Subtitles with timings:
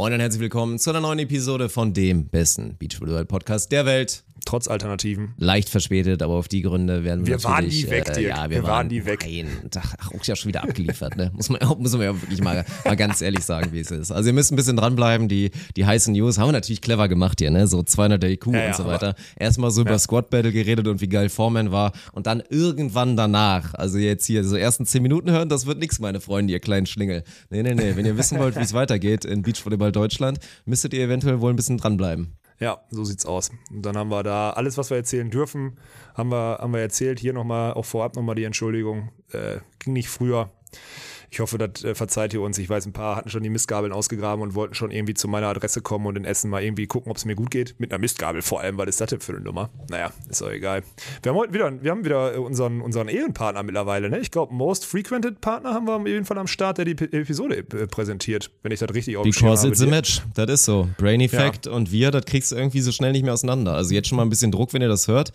[0.00, 4.24] Moin und herzlich willkommen zu einer neuen Episode von dem besten Beachvolleyball Podcast der Welt.
[4.50, 5.32] Trotz Alternativen.
[5.38, 8.36] Leicht verspätet, aber auf die Gründe werden wir, Wir waren nie weg, äh, Dirk.
[8.36, 9.24] ja, wir, Wir waren nie weg.
[9.24, 9.46] Nein,
[9.76, 11.30] ach, ja schon wieder abgeliefert, ne?
[11.36, 14.10] Muss man, muss man ja wirklich mal, mal ganz ehrlich sagen, wie es ist.
[14.10, 17.38] Also ihr müsst ein bisschen dranbleiben, die, die heißen News haben wir natürlich clever gemacht
[17.38, 17.68] hier, ne?
[17.68, 19.14] So 200 IQ Ja, und so weiter.
[19.38, 23.74] Erstmal so über Squad Battle geredet und wie geil Foreman war und dann irgendwann danach,
[23.74, 26.86] also jetzt hier so ersten 10 Minuten hören, das wird nix, meine Freunde, ihr kleinen
[26.86, 27.22] Schlingel.
[27.50, 31.04] Nee, nee, nee, wenn ihr wissen wollt, wie es weitergeht in Beachvolleyball Deutschland, müsstet ihr
[31.04, 32.39] eventuell wohl ein bisschen dranbleiben.
[32.60, 33.50] Ja, so sieht's aus.
[33.70, 35.78] Und dann haben wir da alles, was wir erzählen dürfen,
[36.14, 37.18] haben wir, haben wir erzählt.
[37.18, 39.10] Hier nochmal, auch vorab nochmal die Entschuldigung.
[39.32, 40.50] Äh, ging nicht früher.
[41.32, 42.58] Ich hoffe, das äh, verzeiht ihr uns.
[42.58, 45.46] Ich weiß, ein paar hatten schon die Mistgabeln ausgegraben und wollten schon irgendwie zu meiner
[45.46, 47.76] Adresse kommen und in Essen mal irgendwie gucken, ob es mir gut geht.
[47.78, 49.70] Mit einer Mistgabel vor allem, weil das ist das für eine Nummer?
[49.88, 50.82] Naja, ist auch egal.
[51.22, 54.10] Wir haben heute wieder, wir haben wieder äh, unseren, unseren Ehrenpartner mittlerweile.
[54.10, 54.18] Ne?
[54.18, 57.04] Ich glaube, Most Frequented Partner haben wir auf jeden Fall am Start, der die P
[57.04, 59.72] Episode äh, präsentiert, wenn ich das richtig auf dem Schirm Because habe.
[59.72, 60.22] it's a match.
[60.34, 60.88] Das ist so.
[60.98, 63.74] Brain Effect und wir, das kriegst du irgendwie so schnell nicht mehr auseinander.
[63.74, 65.32] Also jetzt schon mal ein bisschen Druck, wenn ihr das hört.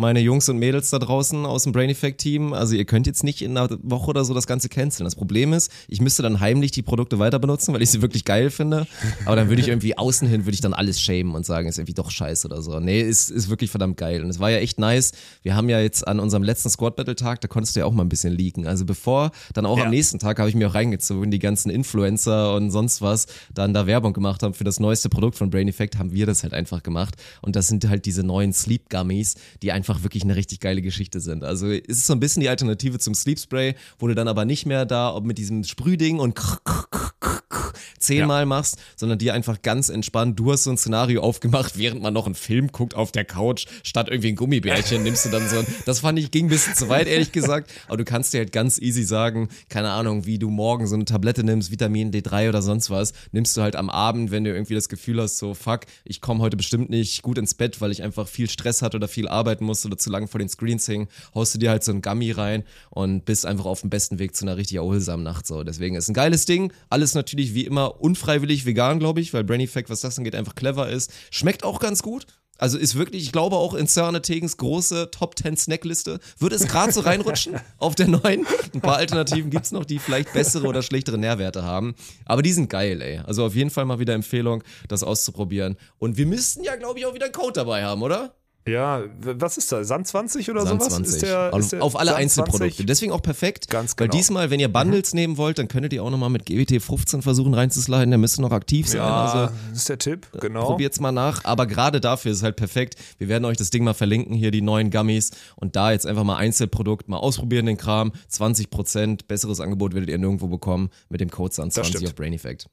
[0.00, 3.24] Meine Jungs und Mädels da draußen aus dem Brain Effect Team, also ihr könnt jetzt
[3.24, 5.04] nicht in einer Woche oder so das Ganze canceln.
[5.04, 8.24] Das Problem ist, ich müsste dann heimlich die Produkte weiter benutzen, weil ich sie wirklich
[8.24, 8.86] geil finde.
[9.26, 11.78] Aber dann würde ich irgendwie außen hin, würde ich dann alles schämen und sagen, ist
[11.78, 12.78] irgendwie doch scheiße oder so.
[12.78, 14.22] Nee, ist, ist wirklich verdammt geil.
[14.22, 15.10] Und es war ja echt nice.
[15.42, 17.92] Wir haben ja jetzt an unserem letzten Squad Battle Tag, da konntest du ja auch
[17.92, 18.68] mal ein bisschen leaken.
[18.68, 19.84] Also bevor, dann auch Ja.
[19.86, 23.74] am nächsten Tag habe ich mir auch reingezogen, die ganzen Influencer und sonst was dann
[23.74, 26.54] da Werbung gemacht haben für das neueste Produkt von Brain Effect, haben wir das halt
[26.54, 27.16] einfach gemacht.
[27.42, 31.20] Und das sind halt diese neuen Sleep Gummies, die einfach wirklich eine richtig geile Geschichte
[31.20, 31.44] sind.
[31.44, 34.44] Also es ist so ein bisschen die Alternative zum Sleep Spray, wo du dann aber
[34.44, 36.34] nicht mehr da ob mit diesem Sprühding und
[38.08, 42.14] zehnmal machst, sondern dir einfach ganz entspannt, du hast so ein Szenario aufgemacht, während man
[42.14, 45.58] noch einen Film guckt auf der Couch, statt irgendwie ein Gummibärchen, nimmst du dann so
[45.58, 48.38] ein, das fand ich, ging ein bisschen zu weit, ehrlich gesagt, aber du kannst dir
[48.38, 52.48] halt ganz easy sagen, keine Ahnung, wie du morgen so eine Tablette nimmst, Vitamin D3
[52.48, 55.54] oder sonst was, nimmst du halt am Abend, wenn du irgendwie das Gefühl hast, so
[55.54, 58.96] fuck, ich komme heute bestimmt nicht gut ins Bett, weil ich einfach viel Stress hatte
[58.96, 61.84] oder viel arbeiten musste oder zu lange vor den Screens hing, haust du dir halt
[61.84, 65.24] so ein Gummy rein und bist einfach auf dem besten Weg zu einer richtig erholsamen
[65.24, 65.62] Nacht so.
[65.64, 69.60] Deswegen ist ein geiles Ding, alles natürlich wie immer unfreiwillig vegan, glaube ich, weil Brain
[69.60, 71.12] Effect, was das angeht, einfach clever ist.
[71.30, 72.26] Schmeckt auch ganz gut.
[72.58, 76.66] Also ist wirklich, ich glaube auch in Sörne Tegens große Top 10 Snackliste würde es
[76.66, 78.46] gerade so reinrutschen auf der neuen.
[78.74, 81.94] Ein paar Alternativen gibt's noch, die vielleicht bessere oder schlechtere Nährwerte haben.
[82.24, 83.18] Aber die sind geil, ey.
[83.18, 85.76] Also auf jeden Fall mal wieder Empfehlung, das auszuprobieren.
[85.98, 88.34] Und wir müssten ja, glaube ich, auch wieder einen Code dabei haben, oder?
[88.68, 89.82] Ja, was ist da?
[89.84, 90.94] Sand 20 oder Sand sowas?
[90.94, 91.14] 20.
[91.14, 92.68] Ist der, auf, ist der auf alle Sand Einzelprodukte.
[92.76, 92.86] 20?
[92.86, 93.68] Deswegen auch perfekt.
[93.70, 94.18] Ganz Weil genau.
[94.18, 97.54] diesmal, wenn ihr Bundles nehmen wollt, dann könntet ihr auch nochmal mit GWT 15 versuchen
[97.54, 98.10] reinzusliden.
[98.10, 98.98] Der müsste noch aktiv sein.
[98.98, 100.64] Ja, Also das ist der Tipp, genau.
[100.64, 102.96] Probiert's mal nach, aber gerade dafür ist es halt perfekt.
[103.18, 106.24] Wir werden euch das Ding mal verlinken, hier die neuen Gummies und da jetzt einfach
[106.24, 108.12] mal Einzelprodukt mal ausprobieren den Kram.
[108.32, 112.06] 20% besseres Angebot werdet ihr nirgendwo bekommen mit dem Code SAN20 stimmt.
[112.06, 112.68] auf Brain Effect.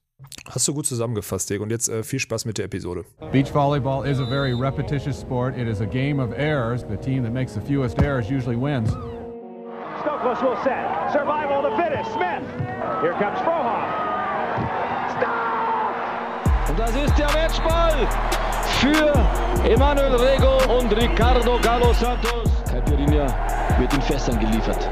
[0.50, 1.62] Hast du gut zusammengefasst, Dirk.
[1.62, 3.04] Und jetzt äh, viel Spaß mit der Episode.
[3.32, 5.58] Beach volleyball is a very repetitious sport.
[5.58, 6.84] It is a game of errors.
[6.84, 8.90] The team that makes the fewest errors usually wins.
[10.02, 11.12] Stokos will set.
[11.12, 12.12] Survival of the fittest.
[12.14, 12.44] Smith.
[13.02, 13.90] Here comes Frohoff.
[15.18, 16.70] Stop!
[16.70, 18.08] Und das ist der Matchball
[18.80, 22.50] für Emanuel Rego und Ricardo Galo Santos.
[22.70, 23.26] Caipirinha
[23.80, 24.90] wird in Fässern geliefert.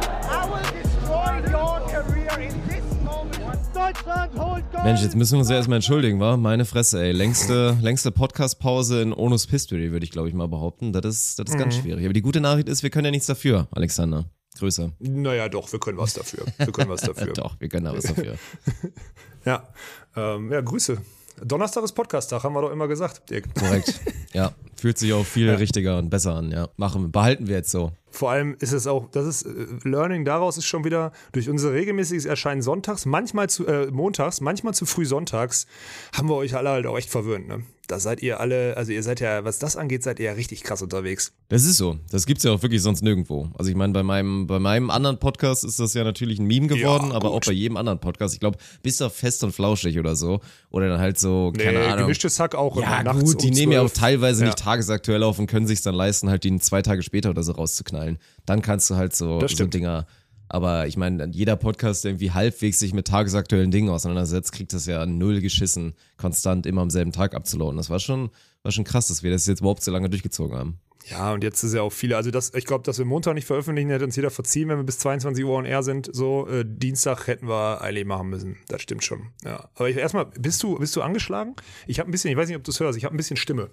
[4.83, 6.35] Mensch, jetzt müssen wir uns ja erstmal entschuldigen, wa?
[6.37, 7.11] Meine Fresse, ey.
[7.11, 10.91] Längste, längste Podcast-Pause in Onus History, würde ich glaube ich mal behaupten.
[10.93, 11.59] Das ist, das ist Mhm.
[11.59, 12.03] ganz schwierig.
[12.05, 14.25] Aber die gute Nachricht ist, wir können ja nichts dafür, Alexander.
[14.59, 14.91] Grüße.
[14.99, 16.45] Naja, doch, wir können was dafür.
[16.57, 17.33] Wir können was dafür.
[17.33, 18.35] Doch, wir können da was dafür.
[19.45, 19.67] Ja.
[20.15, 20.99] Ähm, ja, Grüße.
[21.45, 23.53] Donnerstag ist Podcast-Tag, haben wir doch immer gesagt, Dirk.
[23.55, 23.99] Korrekt.
[24.33, 26.67] Ja, fühlt sich auch viel richtiger und besser an, ja.
[26.75, 27.91] Machen wir, behalten wir jetzt so.
[28.09, 31.71] Vor allem ist es auch, das ist, äh, Learning daraus ist schon wieder durch unser
[31.71, 35.67] regelmäßiges Erscheinen sonntags, manchmal zu, äh, montags, manchmal zu früh sonntags,
[36.15, 37.63] haben wir euch alle halt auch echt verwöhnt, ne?
[37.87, 40.63] Da seid ihr alle, also ihr seid ja, was das angeht, seid ihr ja richtig
[40.63, 41.33] krass unterwegs.
[41.49, 41.97] Das ist so.
[42.11, 43.49] Das gibt's ja auch wirklich sonst nirgendwo.
[43.57, 46.67] Also ich meine, bei meinem, bei meinem anderen Podcast ist das ja natürlich ein Meme
[46.67, 48.33] geworden, Ja, aber auch bei jedem anderen Podcast.
[48.33, 50.39] Ich glaube, bis auf fest und flauschig oder so.
[50.69, 51.97] Oder dann halt so, keine Nee, Ahnung.
[52.05, 53.93] gemischtes Hack auch Ja, immer gut, die um nehmen ja auch 12.
[53.99, 54.45] teilweise Ja.
[54.47, 57.51] nicht tagesaktuell auf und können sich dann leisten, halt die zwei Tage später oder so
[57.51, 58.17] rauszuknallen.
[58.45, 59.65] Dann kannst du halt so, so.
[59.67, 60.07] Dinger.
[60.53, 64.85] Aber ich meine, jeder Podcast, der irgendwie halbwegs sich mit tagesaktuellen Dingen auseinandersetzt, kriegt das
[64.85, 67.75] ja null geschissen, konstant immer am selben Tag abzuladen.
[67.75, 68.29] Das war schon,
[68.61, 70.79] war schon krass, dass wir das jetzt überhaupt so lange durchgezogen haben.
[71.09, 73.47] Ja, und jetzt ist ja auch viele, also das, ich glaube, dass wir Montag nicht
[73.47, 76.07] veröffentlichen, hätte uns jeder verziehen, wenn wir bis 22 Uhr on air sind.
[76.13, 78.57] So, äh, Dienstag hätten wir eigentlich machen müssen.
[78.67, 79.29] Das stimmt schon.
[79.43, 79.69] Ja.
[79.73, 81.55] Aber ich, erstmal, bist du, bist du angeschlagen?
[81.87, 83.37] Ich habe ein bisschen, ich weiß nicht, ob du es hörst, ich habe ein bisschen
[83.37, 83.71] Stimme.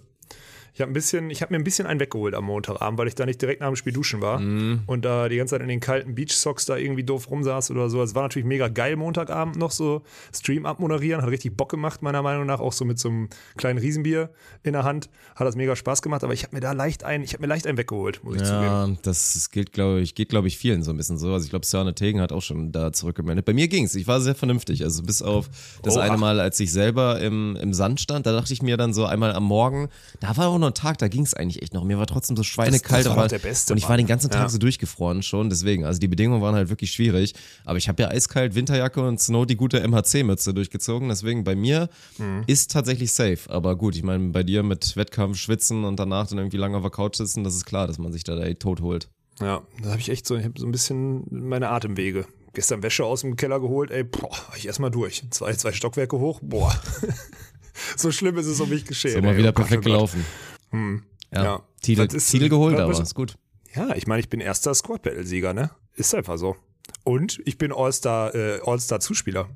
[0.73, 3.15] Ich habe ein bisschen, ich habe mir ein bisschen einen weggeholt am Montagabend, weil ich
[3.15, 4.81] da nicht direkt nach dem Spiel duschen war Mhm.
[4.87, 8.01] und da die ganze Zeit in den kalten Beach-Socks da irgendwie doof rumsaß oder so.
[8.01, 10.01] Es war natürlich mega geil, Montagabend noch so
[10.33, 11.21] Stream abmoderieren.
[11.21, 12.59] Hat richtig Bock gemacht, meiner Meinung nach.
[12.61, 13.27] Auch so mit so einem
[13.57, 14.29] kleinen Riesenbier
[14.63, 15.09] in der Hand.
[15.35, 17.47] Hat das mega Spaß gemacht, aber ich habe mir da leicht einen, ich habe mir
[17.47, 18.63] leicht einen weggeholt, muss ich zugeben.
[18.63, 21.33] Ja, das gilt, glaube ich, geht, glaube ich, vielen so ein bisschen so.
[21.33, 23.43] Also ich glaube, Sörne Tegen hat auch schon da zurückgemeldet.
[23.45, 23.93] Bei mir ging's.
[23.95, 24.83] Ich war sehr vernünftig.
[24.83, 25.49] Also bis auf
[25.83, 26.03] das Oha.
[26.03, 29.05] eine Mal, als ich selber im, im Sand stand, da dachte ich mir dann so
[29.05, 29.89] einmal am Morgen,
[30.21, 31.83] da war auch noch ein Tag, da ging's eigentlich echt noch.
[31.83, 33.05] Mir war trotzdem so schweinekalt.
[33.05, 34.49] Das- das war der beste, und ich war den ganzen Tag Ja.
[34.49, 35.49] so durchgefroren schon.
[35.49, 37.33] Deswegen, also die Bedingungen waren halt wirklich schwierig.
[37.65, 41.09] Aber ich habe ja eiskalt Winterjacke und Snow die gute MHC-Mütze durchgezogen.
[41.09, 42.43] Deswegen bei mir Mhm.
[42.47, 43.39] ist tatsächlich safe.
[43.49, 46.83] Aber gut, ich meine, bei dir mit Wettkampf schwitzen und danach dann irgendwie lange auf
[46.83, 49.09] der Couch sitzen, das ist klar, dass man sich da ey, tot holt.
[49.39, 52.25] Ja, da habe ich echt so, ich hab so ein bisschen meine Atemwege.
[52.53, 55.23] Gestern Wäsche aus dem Keller geholt, ey, boah, war ich erstmal durch.
[55.31, 56.75] Zwei, zwei Stockwerke hoch, boah.
[57.97, 59.23] so schlimm ist es um mich geschehen.
[59.23, 59.37] Mal ey.
[59.37, 60.09] wieder Oh Gott, perfekt oh Gott.
[60.71, 61.05] Gelaufen.
[61.33, 61.43] Ja.
[61.43, 61.61] Ja.
[61.81, 63.35] Titel, Das Titel geholt, aber ist gut.
[63.75, 65.71] Ja, ich meine, ich bin erster Squad Battle Sieger, ne?
[65.95, 66.55] Ist einfach so.
[67.03, 69.49] Und ich bin All-Star äh, All-Star Zuspieler.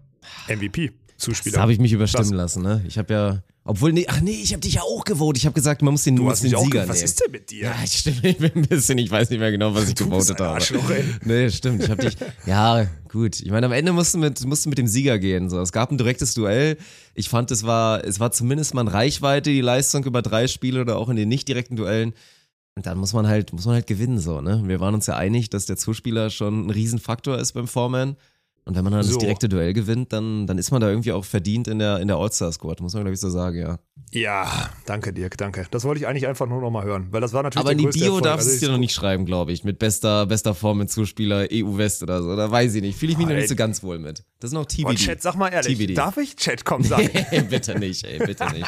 [0.47, 1.55] MVP Zuspieler.
[1.55, 2.83] Da habe ich mich überstimmen Das- lassen, ne?
[2.87, 5.39] Ich habe ja, obwohl, nee, ach nee, ich habe dich ja auch gewotet.
[5.39, 7.05] Ich habe gesagt, man muss den, Du muss hast den Sieger ge- Was nehmen.
[7.05, 7.63] ist denn mit dir?
[7.65, 10.05] Ja, ich stimme, ich bin ein bisschen, ich weiß nicht mehr genau, was ich Du
[10.05, 10.49] gewotet habe.
[10.51, 11.03] Arschloch, ey.
[11.25, 11.83] Nee, stimmt.
[11.83, 12.15] Ich habe dich.
[12.45, 13.39] Ja, gut.
[13.41, 15.49] Ich meine, am Ende musst du mit, musst du mit dem Sieger gehen.
[15.49, 15.59] So.
[15.59, 16.77] Es gab ein direktes Duell.
[17.15, 20.81] Ich fand, es war, es war zumindest mal in Reichweite, die Leistung über drei Spiele
[20.81, 22.13] oder auch in den nicht direkten Duellen.
[22.77, 24.61] Und dann muss man halt, muss man halt gewinnen, so, ne?
[24.65, 28.17] Wir waren uns ja einig, dass der Zuspieler schon ein Riesenfaktor ist beim Foreman.
[28.67, 29.11] Und wenn man dann So.
[29.11, 32.07] das direkte Duell gewinnt, dann, dann ist man da irgendwie auch verdient in der, in
[32.07, 33.77] der All-Star-Squad, muss man, glaube ich, so sagen, ja.
[34.11, 35.67] Ja, danke Dirk, danke.
[35.71, 37.77] Das wollte ich eigentlich einfach nur noch mal hören, weil das war natürlich Aber in
[37.77, 39.63] die Bio darfst du Also es dir noch nicht schreiben, glaube ich.
[39.63, 42.35] Mit bester, bester Form mit Zuspieler EU West oder so.
[42.35, 42.97] Da weiß ich nicht.
[42.97, 43.39] Fühle ich mich noch Ey.
[43.41, 44.23] nicht so ganz wohl mit.
[44.39, 44.95] Das ist noch Boah, TBD.
[44.95, 45.93] Chat, sag mal ehrlich, TBD.
[45.95, 47.09] darf ich Chat kommen sagen?
[47.49, 48.67] bitte nicht, ey, bitte nicht.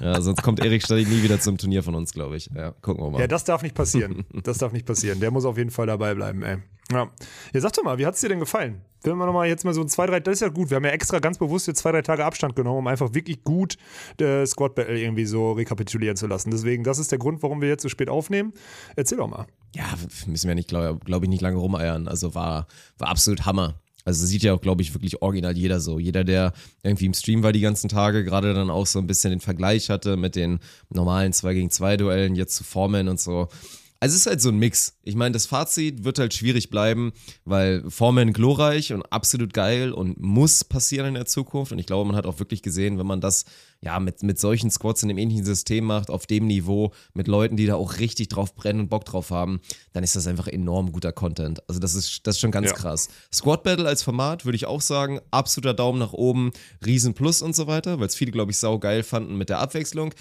[0.00, 2.50] Ja, sonst kommt Erik Stadi nie wieder zum Turnier von uns, glaube ich.
[2.54, 3.20] Ja, gucken wir mal.
[3.20, 4.24] Ja, das darf nicht passieren.
[4.44, 5.20] Das darf nicht passieren.
[5.20, 6.58] Der muss auf jeden Fall dabei bleiben, ey.
[6.92, 7.10] Ja.
[7.52, 8.82] ja, sag doch mal, wie hat's dir denn gefallen?
[9.04, 10.70] Wenn wir nochmal jetzt mal so zwei, drei, das ist ja gut.
[10.70, 13.44] Wir haben ja extra ganz bewusst jetzt zwei, drei Tage Abstand genommen, um einfach wirklich
[13.44, 13.76] gut
[14.20, 16.50] äh, Squad Battle irgendwie so rekapitulieren zu lassen.
[16.50, 18.52] Deswegen, das ist der Grund, warum wir jetzt so spät aufnehmen.
[18.96, 19.46] Erzähl doch mal.
[19.74, 19.84] ja,
[20.26, 22.08] müssen wir nicht, glaube glaub ich, nicht lange rumeiern.
[22.08, 22.66] Also war,
[22.98, 23.80] war absolut Hammer.
[24.06, 25.98] Also sieht ja auch, glaube ich, wirklich original jeder so.
[25.98, 26.52] Jeder, der
[26.82, 29.88] irgendwie im Stream war die ganzen Tage, gerade dann auch so ein bisschen den Vergleich
[29.88, 30.58] hatte mit den
[30.90, 33.48] normalen 2 gegen 2 Duellen, jetzt zu Formen und so.
[34.04, 34.98] Also es ist halt so ein Mix.
[35.02, 37.14] Ich meine, das Fazit wird halt schwierig bleiben,
[37.46, 41.72] weil Foreman glorreich und absolut geil und muss passieren in der Zukunft.
[41.72, 43.46] Und ich glaube, man hat auch wirklich gesehen, wenn man das
[43.80, 47.56] ja mit, mit solchen Squads in dem ähnlichen System macht, auf dem Niveau, mit Leuten,
[47.56, 49.60] die da auch richtig drauf brennen und Bock drauf haben,
[49.94, 51.66] dann ist das einfach enorm guter Content.
[51.66, 52.76] Also das ist, das ist schon ganz Ja.
[52.76, 53.08] krass.
[53.32, 56.50] Squad Battle als Format würde ich auch sagen, absoluter Daumen nach oben,
[56.84, 59.60] Riesen Plus und so weiter, weil es viele, glaube ich, sau geil fanden mit der
[59.60, 60.12] Abwechslung.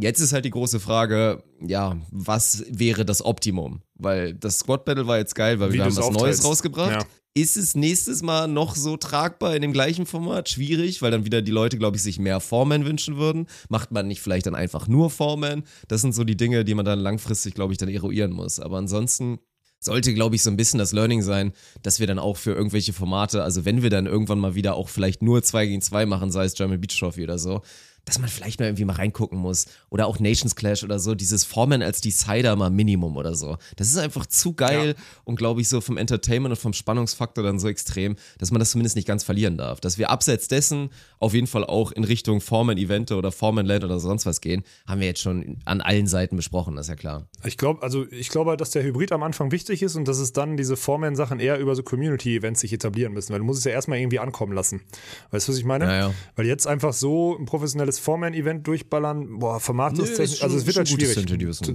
[0.00, 3.82] Jetzt ist halt die große Frage, ja, was wäre das Optimum?
[3.94, 6.44] Weil das Squad Battle war jetzt geil, weil Wie wir haben was Neues aufteilst.
[6.44, 6.92] rausgebracht.
[6.92, 7.04] Ja.
[7.32, 10.48] Ist es nächstes Mal noch so tragbar in dem gleichen Format?
[10.48, 13.46] Schwierig, weil dann wieder die Leute, glaube ich, sich mehr Foreman wünschen würden.
[13.68, 15.62] Macht man nicht vielleicht dann einfach nur Foreman?
[15.86, 18.58] Das sind so die Dinge, die man dann langfristig, glaube ich, dann eruieren muss.
[18.58, 19.38] Aber ansonsten
[19.78, 21.52] sollte, glaube ich, so ein bisschen das Learning sein,
[21.82, 24.88] dass wir dann auch für irgendwelche Formate, also wenn wir dann irgendwann mal wieder auch
[24.88, 27.62] vielleicht nur 2 gegen 2 machen, sei es German Beach Trophy oder so,
[28.04, 29.66] dass man vielleicht mal irgendwie mal reingucken muss.
[29.88, 33.56] Oder auch Nations Clash oder so, dieses Formen als Decider mal Minimum oder so.
[33.76, 34.94] Das ist einfach zu geil
[35.24, 38.70] und glaube ich so vom Entertainment und vom Spannungsfaktor dann so extrem, dass man das
[38.70, 39.80] zumindest nicht ganz verlieren darf.
[39.80, 44.26] Dass wir abseits dessen auf jeden Fall auch in Richtung Formen-Evente oder Formen-Land oder sonst
[44.26, 47.28] was gehen, haben wir jetzt schon an allen Seiten besprochen, das ist ja klar.
[47.44, 50.32] Ich glaube, also ich glaube, dass der Hybrid am Anfang wichtig ist und dass es
[50.32, 53.72] dann diese Foreman-Sachen eher über so Community-Events sich etablieren müssen, weil du musst es ja
[53.72, 54.82] erstmal irgendwie ankommen lassen.
[55.30, 55.84] Weißt du, was ich meine?
[55.84, 56.14] Ja, ja.
[56.36, 60.76] Weil jetzt einfach so ein professionelles Foreman-Event durchballern, boah, Format ist technisch, also es wird
[60.76, 61.14] halt schwierig.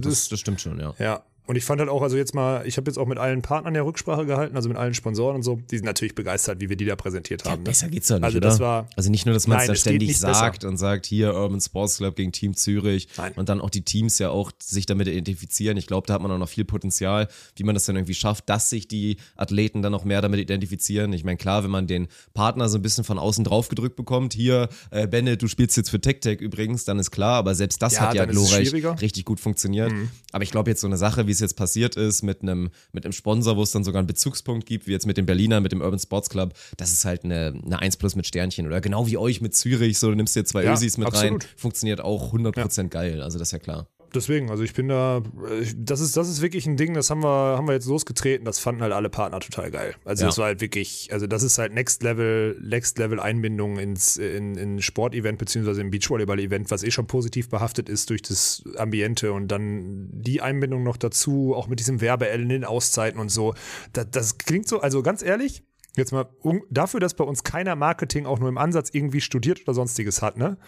[0.00, 0.94] das, das stimmt schon, ja.
[0.98, 1.22] Ja.
[1.46, 3.74] Und ich fand halt auch, also jetzt mal, ich habe jetzt auch mit allen Partnern
[3.74, 6.76] ja Rücksprache gehalten, also mit allen Sponsoren und so, die sind natürlich begeistert, wie wir
[6.76, 7.62] die da präsentiert haben.
[7.62, 7.68] ne?
[7.70, 8.48] Besser geht's doch nicht, Also oder?
[8.48, 10.34] das war- also nicht nur, dass man es da ständig nicht besser.
[10.34, 13.32] sagt und sagt, hier Urban Sports Club gegen Team Zürich Nein.
[13.36, 15.76] und dann auch die Teams ja auch sich damit identifizieren.
[15.76, 18.48] Ich glaube, da hat man auch noch viel Potenzial, wie man das dann irgendwie schafft,
[18.48, 21.12] dass sich die Athleten dann noch mehr damit identifizieren.
[21.12, 24.34] Ich meine, klar, wenn man den Partner so ein bisschen von außen drauf gedrückt bekommt,
[24.34, 27.94] hier, äh, Bennett, du spielst jetzt für TechTech übrigens, dann ist klar, aber selbst das
[27.94, 28.72] Ja, hat ja glorreich.
[28.72, 28.86] Mhm.
[29.00, 29.92] richtig gut funktioniert.
[30.32, 33.04] Aber ich glaube jetzt so eine Sache, wie es jetzt passiert ist mit einem mit
[33.04, 35.72] einem Sponsor, wo es dann sogar einen Bezugspunkt gibt, wie jetzt mit dem Berliner, mit
[35.72, 39.06] dem Urban Sports Club, das ist halt eine, eine 1 plus mit Sternchen oder genau
[39.06, 41.44] wie euch mit Zürich, so du nimmst dir zwei Ja, Ösis mit absolut.
[41.44, 43.88] rein, funktioniert auch 100% geil, also das ist ja klar.
[44.14, 47.22] Deswegen, also ich bin da, äh, das ist, das ist wirklich ein Ding, das haben
[47.22, 49.94] wir, haben wir jetzt losgetreten, das fanden halt alle Partner total geil.
[50.04, 50.28] Also Ja.
[50.28, 54.56] das war halt wirklich, also das ist halt Next Level, Next Level Einbindung ins, in,
[54.56, 59.48] in Sportevent beziehungsweise im Beachvolleyball-Event, was eh schon positiv behaftet ist durch das Ambiente und
[59.48, 63.54] dann die Einbindung noch dazu, auch mit diesem Werbe-L in den Auszeiten und so.
[63.92, 65.62] Das, das klingt so, also ganz ehrlich,
[65.96, 66.26] Jetzt mal
[66.70, 70.36] dafür, dass bei uns keiner Marketing auch nur im Ansatz irgendwie studiert oder sonstiges hat,
[70.36, 70.58] ne?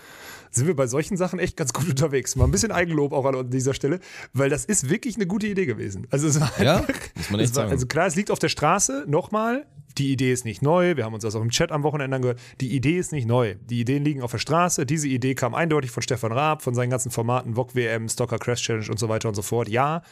[0.50, 2.34] Sind wir bei solchen Sachen echt ganz gut unterwegs.
[2.36, 4.00] Mal ein bisschen Eigenlob auch an dieser Stelle,
[4.32, 6.06] weil das ist wirklich eine gute Idee gewesen.
[6.10, 7.70] Also es war Ja, muss man echt war, sagen.
[7.70, 9.04] Also klar, es liegt auf der Straße.
[9.06, 9.66] Nochmal,
[9.98, 10.96] die Idee ist nicht neu.
[10.96, 12.40] Wir haben uns das auch im Chat am Wochenende angehört.
[12.60, 13.56] Die Idee ist nicht neu.
[13.68, 14.86] Die Ideen liegen auf der Straße.
[14.86, 18.62] Diese Idee kam eindeutig von Stefan Raab, von seinen ganzen Formaten, VOG WM, Stocker Crash
[18.62, 19.68] Challenge und so weiter und so fort.
[19.68, 20.02] Ja,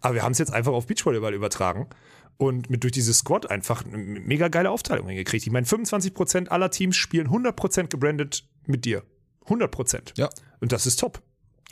[0.00, 1.88] aber wir haben es jetzt einfach auf Beachvolleyball übertragen
[2.36, 5.46] und mit durch dieses Squad einfach eine mega geile Aufteilung hingekriegt.
[5.46, 9.02] Ich meine, 25% aller Teams spielen 100% gebrandet mit dir.
[9.46, 10.18] 100%.
[10.18, 10.30] Ja.
[10.60, 11.22] Und das ist top.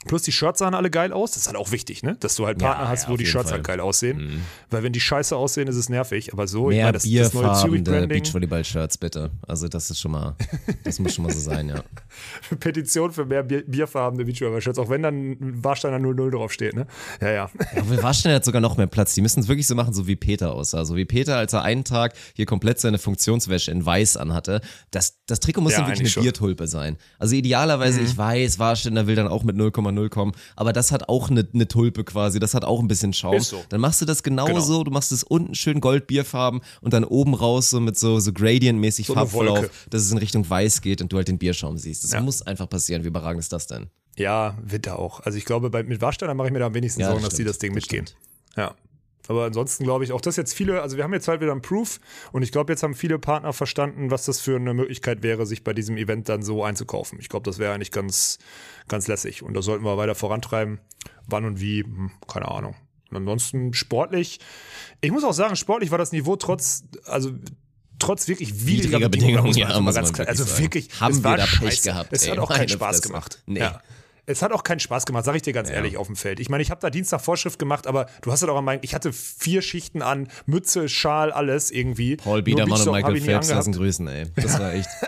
[0.07, 1.33] Plus die Shirts sahen alle geil aus.
[1.33, 2.17] Das ist halt auch wichtig, ne?
[2.21, 3.59] Dass du halt Partner Ja, hast, ja, wo die Shirts Fall.
[3.59, 3.67] Mhm.
[3.67, 4.43] halt geil aussehen.
[4.71, 6.33] Weil wenn die scheiße aussehen, ist es nervig.
[6.33, 9.31] Aber so, ich Mehr meine, das, das neue bierfarbene Zurich-Branding, Beachvolleyball-Shirts, bitte.
[9.47, 10.37] Also das ist schon mal,
[10.85, 11.83] das muss schon mal so sein, ja.
[12.61, 16.87] Petition für mehr Bier, bierfarbene Beachvolleyball-Shirts, auch wenn dann Warsteiner 00 draufsteht, ne?
[17.21, 17.50] Ja, ja.
[17.75, 19.14] Ja, aber Warstein hat sogar noch mehr Platz.
[19.14, 20.85] Die müssen es wirklich so machen, so wie Peter aussah.
[20.85, 24.61] So wie Peter, als er einen Tag hier komplett seine Funktionswäsche in weiß anhatte.
[24.90, 26.23] Das, das Trikot muss Ja, dann wirklich eine schon.
[26.23, 26.97] Biertulpe sein.
[27.19, 29.57] Also idealerweise, ich weiß, Warsteiner will dann auch mit
[29.90, 32.38] 0,0 kommen, aber das hat auch eine, eine Tulpe quasi.
[32.38, 33.40] Das hat auch ein bisschen Schaum.
[33.40, 33.62] So.
[33.68, 34.73] Dann machst du das genauso.
[34.73, 34.85] Genau.
[34.85, 39.07] Du machst es unten schön goldbierfarben und dann oben raus so mit so, so Gradient-mäßig
[39.07, 42.04] So Farbverlauf, dass es in Richtung weiß geht und du halt den Bierschaum siehst.
[42.04, 42.21] Das Ja.
[42.21, 43.04] muss einfach passieren.
[43.04, 43.87] Wie überragend ist das denn?
[44.16, 45.21] Ja, wird da auch.
[45.21, 47.30] Also ich glaube, bei, mit Warsteiner mache ich mir da am wenigsten Ja, Sorgen, das
[47.30, 48.07] dass die das Ding Das mitgehen.
[48.07, 48.18] stimmt.
[48.57, 48.75] Ja.
[49.28, 51.62] Aber ansonsten glaube ich auch, dass jetzt viele, also wir haben jetzt halt wieder ein
[51.62, 52.00] Proof
[52.32, 55.62] und ich glaube, jetzt haben viele Partner verstanden, was das für eine Möglichkeit wäre, sich
[55.62, 57.18] bei diesem Event dann so einzukaufen.
[57.20, 58.38] Ich glaube, das wäre eigentlich ganz,
[58.88, 60.80] ganz lässig und das sollten wir weiter vorantreiben.
[61.26, 62.75] Wann und wie, hm, keine Ahnung.
[63.11, 64.40] Und ansonsten sportlich,
[65.00, 67.30] ich muss auch sagen, sportlich war das Niveau trotz, also
[67.99, 71.37] trotz wirklich widriger, Bedingungen, Bedingungen, ja, mal ganz klar, also wirklich, Haben es wir war
[71.37, 71.82] da Pech scheiße.
[71.88, 73.08] gehabt, Es ey, hat auch keinen Spaß Fresse.
[73.08, 73.42] gemacht.
[73.47, 73.61] Nee.
[73.61, 73.82] Ja.
[74.28, 76.38] Es hat auch keinen Spaß gemacht, sag ich dir ganz ehrlich, auf dem Feld.
[76.38, 78.80] Ich meine, ich habe da Dienstag Vorschrift gemacht, aber du hast ja doch an meinen,
[78.82, 82.16] ich hatte vier Schichten an, Mütze, Schal, alles irgendwie.
[82.16, 84.26] Paul Biedermann und Michael Phelps lassen grüßen, ey.
[84.37, 84.88] Das war echt.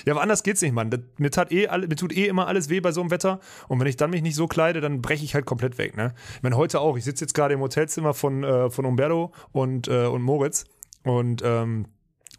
[0.06, 0.90] Ja, aber anders geht's nicht, Mann.
[0.90, 3.40] Das, mir, tat eh mir tut eh immer alles weh bei so einem Wetter.
[3.68, 5.94] Und wenn ich dann mich nicht so kleide, dann breche ich halt komplett weg.
[5.94, 6.14] Ne?
[6.36, 6.96] Ich meine, heute auch.
[6.96, 10.64] Ich sitze jetzt gerade im Hotelzimmer von, äh, von Umberto und, äh, und Moritz
[11.02, 11.86] und ähm,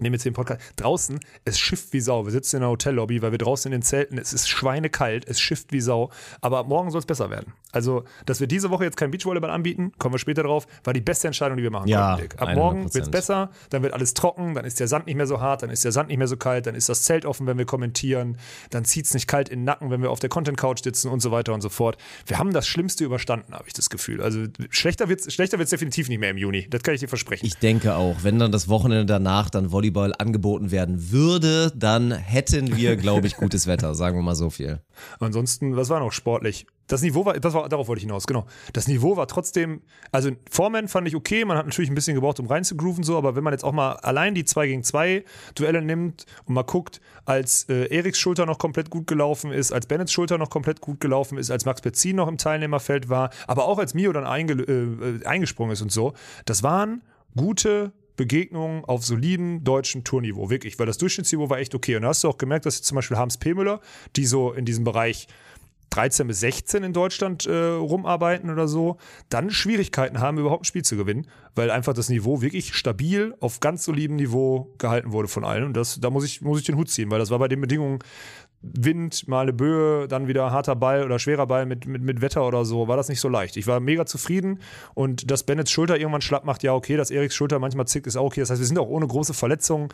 [0.02, 0.62] nehme jetzt den Podcast.
[0.76, 2.26] Draußen, es schifft wie Sau.
[2.26, 5.40] Wir sitzen in der Hotellobby, weil wir draußen in den Zelten, es ist schweinekalt, es
[5.40, 6.12] schifft wie Sau.
[6.42, 7.54] Aber morgen soll es besser werden.
[7.72, 11.02] Also, dass wir diese Woche jetzt kein Beachvolleyball anbieten, kommen wir später drauf, war die
[11.02, 12.40] beste Entscheidung, die wir machen Ja, konnten.
[12.40, 12.94] Ab morgen 100%.
[12.96, 15.70] wird's besser, dann wird alles trocken, dann ist der Sand nicht mehr so hart, dann
[15.70, 18.38] ist der Sand nicht mehr so kalt, dann ist das Zelt offen, wenn wir kommentieren,
[18.72, 21.22] dann zieht's nicht kalt in den Nacken, wenn wir auf der Content Couch sitzen und
[21.22, 21.98] so weiter und so fort.
[22.26, 24.22] Wir haben das Schlimmste überstanden, habe ich das Gefühl.
[24.22, 26.68] Also schlechter wird's, schlechter wird's definitiv nicht mehr im Juni.
[26.70, 27.46] Das kann ich dir versprechen.
[27.46, 32.76] Ich denke auch, wenn dann das Wochenende danach dann Volleyball angeboten werden würde, dann hätten
[32.76, 34.80] wir, glaube ich, gutes Wetter, sagen wir mal so viel.
[35.20, 36.66] Ansonsten, was war noch sportlich?
[36.88, 38.46] Das Niveau war, das war, darauf wollte ich hinaus, genau.
[38.74, 39.82] Das Niveau war trotzdem,
[40.12, 43.36] also Foreman fand ich okay, man hat natürlich ein bisschen gebraucht, um reinzugrooven, so, aber
[43.36, 45.24] wenn man jetzt auch mal allein die 2 gegen 2
[45.56, 49.88] Duelle nimmt und mal guckt, als äh, Eriks Schulter noch komplett gut gelaufen ist, als
[49.88, 53.68] Bennets Schulter noch komplett gut gelaufen ist, als Max Petzin noch im Teilnehmerfeld war, aber
[53.68, 57.04] auch als Mio dann einge äh, äh, eingesprungen ist und so, das waren
[57.38, 61.96] gute Begegnungen auf soliden deutschen Tourniveau, wirklich, weil das Durchschnittsniveau war echt okay.
[61.96, 63.52] Und da hast du auch gemerkt, dass zum Beispiel Harms P.
[64.16, 65.28] Die so in diesem Bereich
[65.92, 68.98] 13 bis 16 in Deutschland äh, rumarbeiten oder so,
[69.30, 73.60] dann Schwierigkeiten haben, überhaupt ein Spiel zu gewinnen, weil einfach das Niveau wirklich stabil auf
[73.60, 75.66] ganz solidem Niveau gehalten wurde von allen.
[75.66, 77.60] Und das, da muss ich, muss ich den Hut ziehen, weil das war bei den
[77.60, 78.00] Bedingungen
[78.64, 82.46] Wind, mal eine Böe, dann wieder harter Ball oder schwerer Ball mit, mit, mit Wetter
[82.46, 83.58] oder so, war das nicht so leicht.
[83.58, 84.60] Ich war mega zufrieden
[84.94, 88.18] und dass Bennets Schulter irgendwann schlapp macht, ja okay, dass Eriks Schulter manchmal zickt, ist
[88.18, 88.42] auch okay.
[88.42, 89.90] Das heißt, wir sind auch ohne große Verletzungen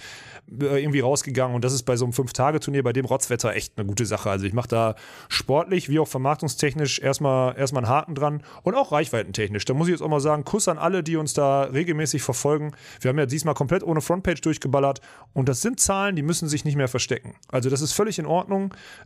[0.60, 3.88] äh, irgendwie rausgegangen und das ist bei so einem Fünf-Tage-Turnier, bei dem Rotzwetter echt eine
[3.88, 4.30] gute Sache.
[4.30, 4.96] Also ich mache da
[5.30, 9.64] sportlich wie auch vermarktungstechnisch erstmal, erstmal einen Haken dran und auch reichweitentechnisch.
[9.64, 12.74] Da muss ich jetzt auch mal sagen, Kuss an alle, die uns da regelmäßig verfolgen.
[13.00, 15.00] Wir haben ja diesmal komplett ohne Frontpage durchgeballert
[15.34, 17.36] und das sind Zahlen, die müssen sich nicht mehr verstecken.
[17.48, 18.57] Also das ist völlig in Ordnung,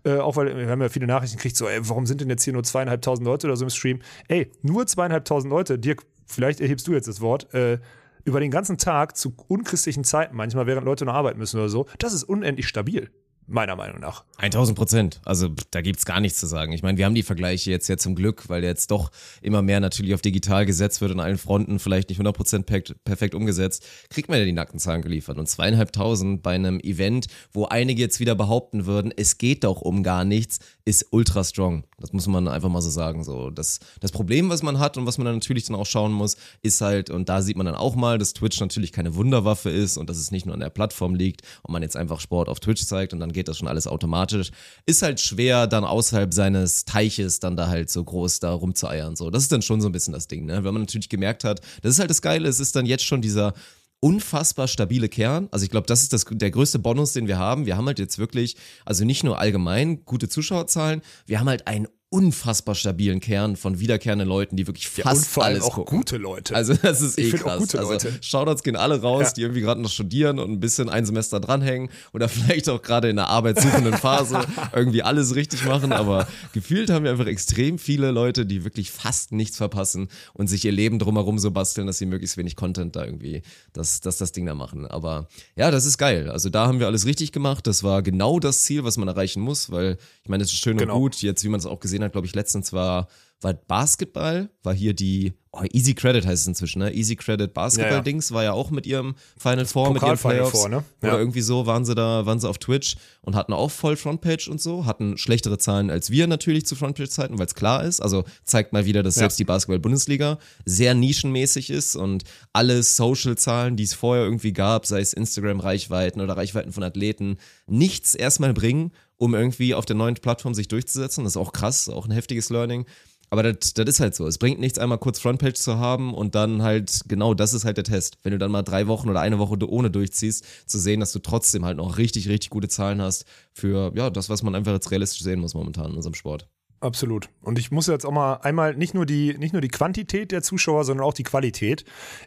[0.04, 2.44] äh, auch weil wir haben ja viele Nachrichten gekriegt, so, ey, warum sind denn jetzt
[2.44, 4.00] hier nur zweieinhalbtausend Leute oder so im Stream?
[4.28, 7.80] Ey, nur zweieinhalbtausend Leute, Dirk, vielleicht erhebst du jetzt das Wort, äh,
[8.24, 11.88] über den ganzen Tag zu unchristlichen Zeiten, manchmal während Leute noch arbeiten müssen oder so,
[11.98, 13.10] das ist unendlich stabil.
[13.48, 14.24] Meiner Meinung nach.
[14.38, 15.22] 1000 Prozent.
[15.26, 16.72] Also da gibt's gar nichts zu sagen.
[16.72, 19.80] Ich meine, wir haben die Vergleiche jetzt ja zum Glück, weil jetzt doch immer mehr
[19.80, 24.30] natürlich auf digital gesetzt wird an allen Fronten, vielleicht nicht 100 Prozent perfekt umgesetzt, kriegt
[24.30, 25.38] man ja die nackten Zahlen geliefert.
[25.38, 30.04] Und zweieinhalbtausend bei einem Event, wo einige jetzt wieder behaupten würden, es geht doch um
[30.04, 31.84] gar nichts, ist ultra strong.
[32.00, 33.24] Das muss man einfach mal so sagen.
[33.24, 36.12] So, das, das Problem, was man hat und was man dann natürlich dann auch schauen
[36.12, 39.70] muss, ist halt, und da sieht man dann auch mal, dass Twitch natürlich keine Wunderwaffe
[39.70, 42.50] ist und dass es nicht nur an der Plattform liegt und man jetzt einfach Sport
[42.50, 44.52] auf Twitch zeigt und dann geht das schon alles automatisch.
[44.86, 49.16] Ist halt schwer, dann außerhalb seines Teiches dann da halt so groß da rumzueiern.
[49.16, 50.64] So, das ist dann schon so ein bisschen das Ding, ne?
[50.64, 53.22] Wenn man natürlich gemerkt hat, das ist halt das Geile, es ist dann jetzt schon
[53.22, 53.54] dieser
[54.02, 55.48] unfassbar stabile Kern.
[55.52, 57.66] Also ich glaube, das ist das, der größte Bonus, den wir haben.
[57.66, 61.88] Wir haben halt jetzt wirklich, also nicht nur allgemein gute Zuschauerzahlen, wir haben halt einen
[62.14, 65.76] unfassbar stabilen Kern von wiederkehrenden Leuten, die wirklich fast ja, und vor allem alles auch
[65.76, 65.98] gucken.
[65.98, 66.54] gute Leute.
[66.54, 67.60] Also das ist eh Ich find auch krass.
[67.60, 68.14] gute also Leute.
[68.20, 69.32] Shoutouts gehen alle raus, Ja.
[69.34, 73.10] die irgendwie gerade noch studieren und ein bisschen ein Semester dranhängen oder vielleicht auch gerade
[73.10, 74.42] in einer arbeitssuchenden Phase
[74.76, 75.94] irgendwie alles richtig machen.
[75.94, 80.66] Aber gefühlt haben wir einfach extrem viele Leute, die wirklich fast nichts verpassen und sich
[80.66, 83.42] ihr Leben drumherum so basteln, dass sie möglichst wenig Content da irgendwie
[83.72, 84.86] das, das, das Ding da machen.
[84.86, 86.30] Aber ja, das ist geil.
[86.30, 87.66] Also da haben wir alles richtig gemacht.
[87.68, 90.76] Das war genau das Ziel, was man erreichen muss, weil ich meine, es ist schön
[90.78, 90.96] Genau.
[90.96, 91.22] und gut.
[91.22, 93.08] Jetzt, wie man es auch gesehen hat, glaube ich, letztens war
[93.44, 96.94] war Basketball, war hier die, oh, Easy Credit heißt es inzwischen, ne?
[96.94, 100.60] Easy Credit Basketball-Dings war ja auch mit ihrem Final Four, mit ihren Pokal-Final Playoffs.
[100.60, 100.84] Four, ne?
[101.02, 101.18] Oder Ja.
[101.18, 104.62] irgendwie so waren sie da, waren sie auf Twitch und hatten auch voll Frontpage und
[104.62, 108.00] so, hatten schlechtere Zahlen als wir natürlich zu Frontpage-Zeiten, weil es klar ist.
[108.00, 109.22] Also zeigt mal wieder, dass Ja.
[109.22, 115.00] selbst die Basketball-Bundesliga sehr nischenmäßig ist und alle Social-Zahlen, die es vorher irgendwie gab, sei
[115.00, 118.92] es Instagram-Reichweiten oder Reichweiten von Athleten, nichts erstmal bringen,
[119.22, 121.24] um irgendwie auf der neuen Plattform sich durchzusetzen.
[121.24, 122.88] Das ist auch krass, auch ein heftiges Learning.
[123.30, 124.26] Aber das, das ist halt so.
[124.26, 127.78] Es bringt nichts, einmal kurz Frontpage zu haben und dann halt, genau das ist halt
[127.78, 128.18] der Test.
[128.24, 131.20] Wenn du dann mal drei Wochen oder eine Woche ohne durchziehst, zu sehen, dass du
[131.20, 134.90] trotzdem halt noch richtig, richtig gute Zahlen hast für, ja, das, was man einfach jetzt
[134.90, 136.48] realistisch sehen muss momentan in unserem Sport.
[136.80, 137.30] Absolut.
[137.42, 140.42] Und ich muss jetzt auch mal einmal nicht nur die, nicht nur die Quantität der
[140.42, 141.86] Zuschauer, sondern auch die Qualität.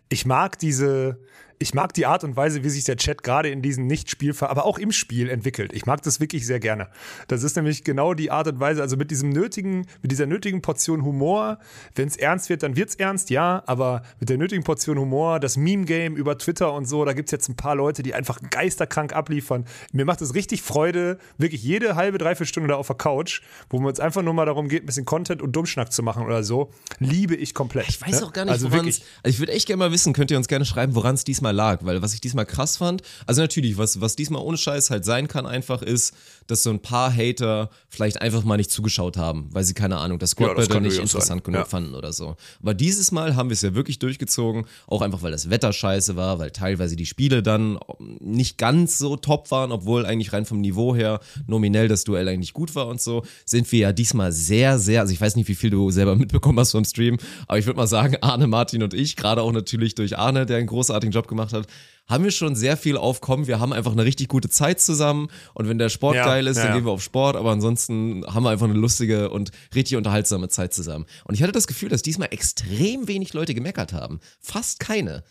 [0.09, 1.19] Ich mag diese,
[1.59, 4.65] ich mag die Art und Weise, wie sich der Chat gerade in diesen Nicht-Spielfall, aber
[4.65, 5.73] auch im Spiel entwickelt.
[5.73, 6.89] Ich mag das wirklich sehr gerne.
[7.29, 10.63] Das ist nämlich genau die Art und Weise, also mit diesem nötigen, mit dieser nötigen
[10.63, 11.59] Portion Humor.
[11.95, 15.57] Wenn es ernst wird, dann wird's ernst, ja, aber mit der nötigen Portion Humor, das
[15.57, 19.65] Meme-Game über Twitter und so, da gibt's jetzt ein paar Leute, die einfach geisterkrank abliefern.
[19.93, 23.79] Mir macht es richtig Freude, wirklich jede halbe, dreiviertel Stunde da auf der Couch, wo
[23.79, 26.43] wir uns einfach nur mal darum geht, ein bisschen Content und Dummschnack zu machen oder
[26.43, 27.89] so, liebe ich komplett.
[27.89, 28.27] Ich weiß ne?
[28.27, 29.03] auch gar nicht, also woran es.
[29.23, 31.44] Also ich würde echt gerne mal wissen, könnt ihr uns gerne schreiben, woran es diesmal
[31.53, 35.05] lag, weil was ich diesmal krass fand, also natürlich, was, was diesmal ohne Scheiß halt
[35.05, 36.15] sein kann, einfach ist,
[36.47, 40.19] dass so ein paar Hater vielleicht einfach mal nicht zugeschaut haben, weil sie keine Ahnung,
[40.19, 41.65] das Squad Ja, Battle nicht interessant sein, genug ja.
[41.65, 42.37] fanden oder so.
[42.61, 46.17] Aber dieses Mal haben wir es ja wirklich durchgezogen, auch einfach weil das Wetter scheiße
[46.17, 50.61] war, weil teilweise die Spiele dann nicht ganz so top waren, obwohl eigentlich rein vom
[50.61, 54.79] Niveau her nominell das Duell eigentlich gut war und so, sind wir ja diesmal sehr,
[54.79, 57.67] sehr, also ich weiß nicht, wie viel du selber mitbekommen hast vom Stream, aber ich
[57.67, 61.13] würde mal sagen, Arne, Martin und ich, gerade auch natürlich durch Arne, der einen großartigen
[61.13, 61.67] Job gemacht hat,
[62.07, 63.47] haben wir schon sehr viel aufkommen.
[63.47, 66.57] Wir haben einfach eine richtig gute Zeit zusammen und wenn der Sport Ja, geil ist,
[66.57, 66.77] ja, dann ja.
[66.79, 70.75] gehen wir auf Sport, aber ansonsten haben wir einfach eine lustige und richtig unterhaltsame Zeit
[70.75, 71.07] zusammen.
[71.25, 74.21] Und ich hatte das Gefühl, dass diesmal extrem wenig Leute gemeckert haben.
[74.41, 75.25] Fast keine.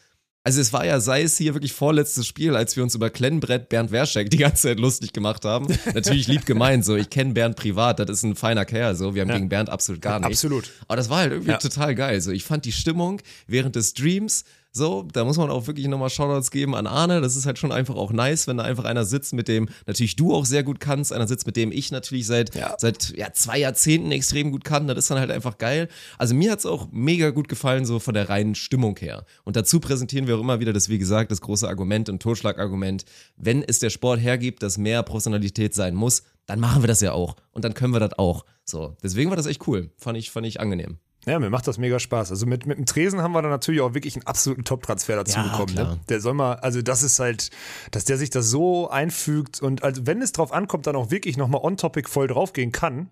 [0.45, 3.69] Also es war ja, sei es hier wirklich vorletztes Spiel, als wir uns über Klennbrett
[3.69, 5.67] Bernd Werschek die ganze Zeit lustig gemacht haben.
[5.93, 9.21] Natürlich lieb gemeint, so ich kenne Bernd privat, das ist ein feiner Kerl, so wir
[9.21, 10.39] haben gegen Bernd absolut gar nichts.
[10.43, 10.69] Absolut.
[10.89, 11.57] Aber das war halt irgendwie Ja.
[11.59, 12.19] total geil.
[12.19, 14.43] So ich fand die Stimmung während des Streams
[14.75, 17.21] so, da muss man auch wirklich nochmal Shoutouts geben an Arne.
[17.21, 20.15] Das ist halt schon einfach auch nice, wenn da einfach einer sitzt, mit dem natürlich
[20.15, 22.75] du auch sehr gut kannst, einer sitzt, mit dem ich natürlich seit, Ja.
[22.79, 24.87] seit ja, zwei Jahrzehnten extrem gut kann.
[24.87, 25.89] Das ist dann halt einfach geil.
[26.17, 29.25] Also mir hat's auch mega gut gefallen, so von der reinen Stimmung her.
[29.43, 33.05] Und dazu präsentieren wir auch immer wieder das, wie gesagt, das große Argument und Totschlagargument.
[33.37, 37.11] Wenn es der Sport hergibt, dass mehr Professionalität sein muss, dann machen wir das ja
[37.11, 37.35] auch.
[37.51, 38.43] Und dann können wir das auch.
[38.65, 39.91] So, deswegen war das echt cool.
[39.97, 40.97] Fand ich, fand ich angenehm.
[41.25, 42.31] Ja, mir macht das mega Spaß.
[42.31, 45.37] Also mit, mit dem Tresen haben wir dann natürlich auch wirklich einen absoluten Top-Transfer dazu
[45.37, 45.73] Ja, bekommen.
[45.73, 45.99] Ne?
[46.09, 47.49] Der soll mal, also das ist halt,
[47.91, 51.37] dass der sich das so einfügt und also wenn es drauf ankommt, dann auch wirklich
[51.37, 53.09] nochmal on-topic voll draufgehen kann.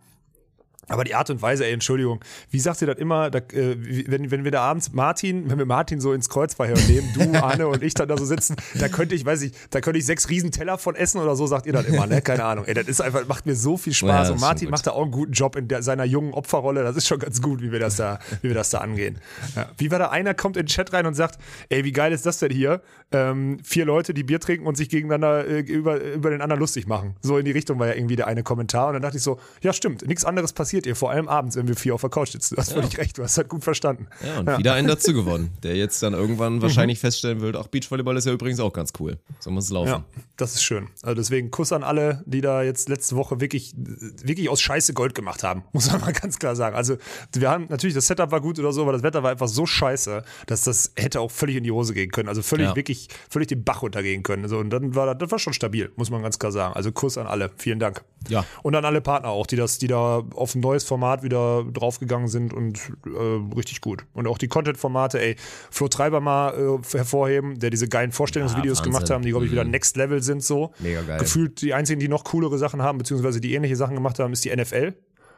[0.88, 3.76] Aber die Art und Weise, ey, Entschuldigung, wie sagt ihr das immer, da, äh,
[4.08, 7.68] wenn, wenn wir da abends Martin, wenn wir Martin so ins Kreuzverhör nehmen, du, Arne
[7.68, 10.30] und ich dann da so sitzen, da könnte ich, weiß ich, da könnte ich sechs
[10.30, 12.22] Riesenteller von essen oder so, sagt ihr dann immer, ne?
[12.22, 12.66] Keine Ahnung.
[12.66, 14.28] Ey, das ist einfach, macht mir so viel Ja, Spaß.
[14.28, 16.84] das und Martin macht da auch einen guten Job in der, seiner jungen Opferrolle.
[16.84, 19.20] Das ist schon ganz gut, wie wir das da, wie wir das da angehen.
[19.56, 19.70] Ja.
[19.78, 21.38] Wie war da einer kommt in den Chat rein und sagt,
[21.70, 22.82] ey, wie geil ist das denn hier?
[23.12, 26.88] Ähm, vier Leute, die Bier trinken und sich gegeneinander äh, über, über den anderen lustig
[26.88, 27.16] machen.
[27.22, 28.88] So in die Richtung war ja irgendwie der eine Kommentar.
[28.88, 31.58] Und dann dachte ich so, ja, stimmt, nichts anderes passiert passiert ihr, vor allem abends,
[31.58, 32.56] wenn wir vier auf der Couch sitzen.
[32.56, 34.08] Du hast völlig recht, du hast halt gut verstanden.
[34.26, 38.16] Ja, und wieder einen dazu gewonnen, der jetzt dann irgendwann wahrscheinlich feststellen wird, ach, Beachvolleyball
[38.16, 39.18] ist ja übrigens auch ganz cool.
[39.42, 39.90] So muss es laufen.
[39.90, 40.04] Ja,
[40.38, 40.88] das ist schön.
[41.02, 45.14] Also deswegen Kuss an alle, die da jetzt letzte Woche wirklich, wirklich aus Scheiße Gold
[45.14, 46.74] gemacht haben, muss man mal ganz klar sagen.
[46.78, 46.96] Also
[47.34, 49.66] wir haben natürlich, das Setup war gut oder so, aber das Wetter war einfach so
[49.66, 52.30] scheiße, dass das hätte auch völlig in die Hose gehen können.
[52.30, 52.76] Also völlig, Ja.
[52.78, 54.48] wirklich, völlig den Bach runtergehen können.
[54.48, 56.76] So, und dann war das, das war schon stabil, muss man ganz klar sagen.
[56.76, 57.52] Also Kuss an alle.
[57.58, 58.06] Vielen Dank.
[58.30, 58.46] Ja.
[58.64, 62.28] Und an alle Partner auch, die das, die da auf ein neues Format wieder draufgegangen
[62.28, 64.06] sind und äh, richtig gut.
[64.14, 65.36] Und auch die Content-Formate, ey,
[65.70, 69.52] Flo Treiber mal äh, hervorheben, der diese geilen Vorstellungsvideos Ja, gemacht haben, die, glaube ich,
[69.52, 70.72] wieder Next Level sind so.
[70.80, 71.20] Mega geil.
[71.20, 74.46] Gefühlt die einzigen, die noch coolere Sachen haben, beziehungsweise die ähnliche Sachen gemacht haben, ist
[74.46, 74.94] die NFL.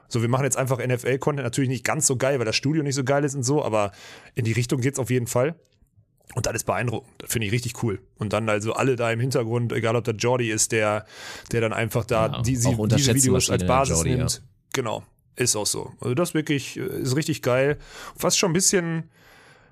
[0.09, 2.95] So, wir machen jetzt einfach NFL-Content, natürlich nicht ganz so geil, weil das Studio nicht
[2.95, 3.91] so geil ist und so, aber
[4.35, 5.55] in die Richtung geht's auf jeden Fall.
[6.35, 7.11] Und das ist beeindruckend.
[7.19, 7.99] Das finde ich richtig cool.
[8.17, 11.05] Und dann also alle da im Hintergrund, egal ob der Jordi ist, der,
[11.51, 14.31] der dann einfach da Ja, die, sie, diese Videos als der Basis Jordi, nimmt.
[14.31, 14.39] ja.
[14.73, 15.03] Genau.
[15.35, 15.91] Ist auch so.
[15.99, 17.77] Also das wirklich, äh, ist richtig geil.
[18.15, 19.09] Fast schon ein bisschen,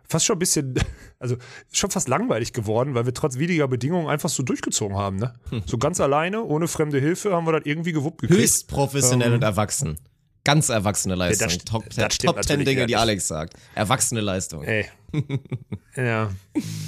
[0.08, 0.76] fast schon ein bisschen,
[1.20, 1.38] also
[1.72, 5.34] schon fast langweilig geworden, weil wir trotz widriger Bedingungen einfach so durchgezogen haben, ne?
[5.66, 8.42] So ganz alleine, ohne fremde Hilfe, haben wir das irgendwie gewuppt gekriegt.
[8.42, 9.98] Höchst professionell und erwachsen.
[10.44, 11.50] Ganz erwachsene Leistung.
[11.50, 12.96] das Top, das Top 10 natürlich Dinge, die.
[12.96, 13.54] Alex sagt.
[13.76, 14.64] Erwachsene Leistung.
[14.64, 14.86] Ey.
[15.96, 16.32] ja.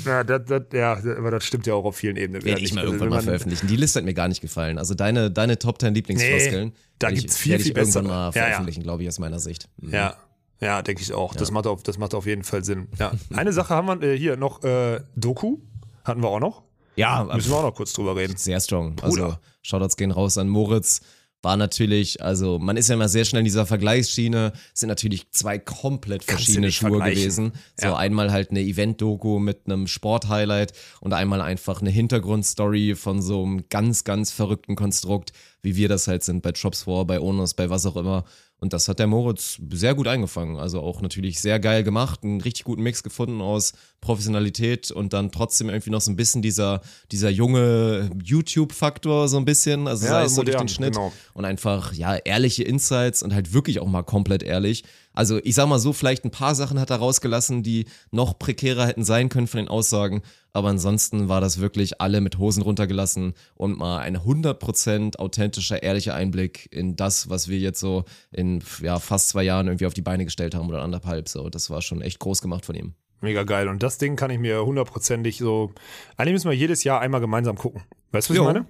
[0.05, 2.43] Ja, das, das, ja, aber das stimmt ja auch auf vielen Ebenen.
[2.43, 2.75] Werde ich nicht.
[2.75, 3.67] mal Also, irgendwann mal veröffentlichen.
[3.67, 4.79] Die Liste hat mir gar nicht gefallen.
[4.79, 6.69] Also deine, deine Top 10 Lieblingsfloskeln.
[6.69, 8.03] Nee, da ich- gibt's viel, viel irgendwann bessere.
[8.03, 8.31] mal Ja, ja.
[8.31, 9.69] veröffentlichen, glaube ich, aus meiner Sicht.
[9.77, 9.93] Mhm.
[9.93, 10.15] Ja,
[10.59, 11.35] ja, denke ich auch.
[11.35, 12.87] Das, macht auf, das macht auf jeden Fall Sinn.
[12.99, 13.11] Ja.
[13.33, 15.57] Eine Sache haben wir äh, hier noch, äh, Doku
[16.03, 16.63] hatten wir auch noch.
[16.95, 18.37] Ja, Müssen wir auch noch kurz drüber reden.
[18.37, 18.95] sehr strong.
[18.95, 19.23] Bruder.
[19.25, 21.01] Also Shoutouts gehen raus an Moritz.
[21.43, 25.60] War natürlich, also man ist ja immer sehr schnell in dieser Vergleichsschiene, sind natürlich zwei
[25.60, 27.51] komplett Kannst verschiedene Schuhe gewesen.
[27.77, 27.97] So Ja.
[27.97, 33.65] einmal halt eine Event-Doku mit einem Sport-Highlight und einmal einfach eine Hintergrundstory von so einem
[33.69, 37.69] ganz, ganz verrückten Konstrukt, wie wir das halt sind bei Drops 4, bei Onus, bei
[37.69, 38.23] was auch immer.
[38.63, 40.56] Und das hat der Moritz sehr gut eingefangen.
[40.56, 45.34] Also auch natürlich sehr geil gemacht, einen richtig guten Mix gefunden aus Professionalität und dann
[45.34, 46.80] trotzdem irgendwie noch so ein bisschen dieser,
[47.12, 49.86] dieser junge YouTube-Faktor so ein bisschen.
[49.86, 51.12] Also Ja, sei es so durch den Schnitt genau.
[51.34, 54.86] und einfach, ja, ehrliche Insights und halt wirklich auch mal komplett ehrlich.
[55.12, 58.88] Also ich sag mal so, vielleicht ein paar Sachen hat er rausgelassen, die noch prekärer
[58.88, 60.21] hätten sein können von den Aussagen,
[60.53, 66.13] aber ansonsten war das wirklich alle mit Hosen runtergelassen und mal ein 100% authentischer, ehrlicher
[66.15, 70.01] Einblick in das, was wir jetzt so in ja, fast zwei Jahren irgendwie auf die
[70.01, 71.49] Beine gestellt haben oder anderthalb so.
[71.49, 72.93] Das war schon echt groß gemacht von ihm.
[73.21, 73.67] Mega geil.
[73.67, 75.71] Und das Ding kann ich mir hundertprozentig so.
[76.17, 77.81] Eigentlich müssen wir jedes Jahr einmal gemeinsam gucken.
[78.11, 78.47] Weißt du, was Jo.
[78.47, 78.65] ich meine?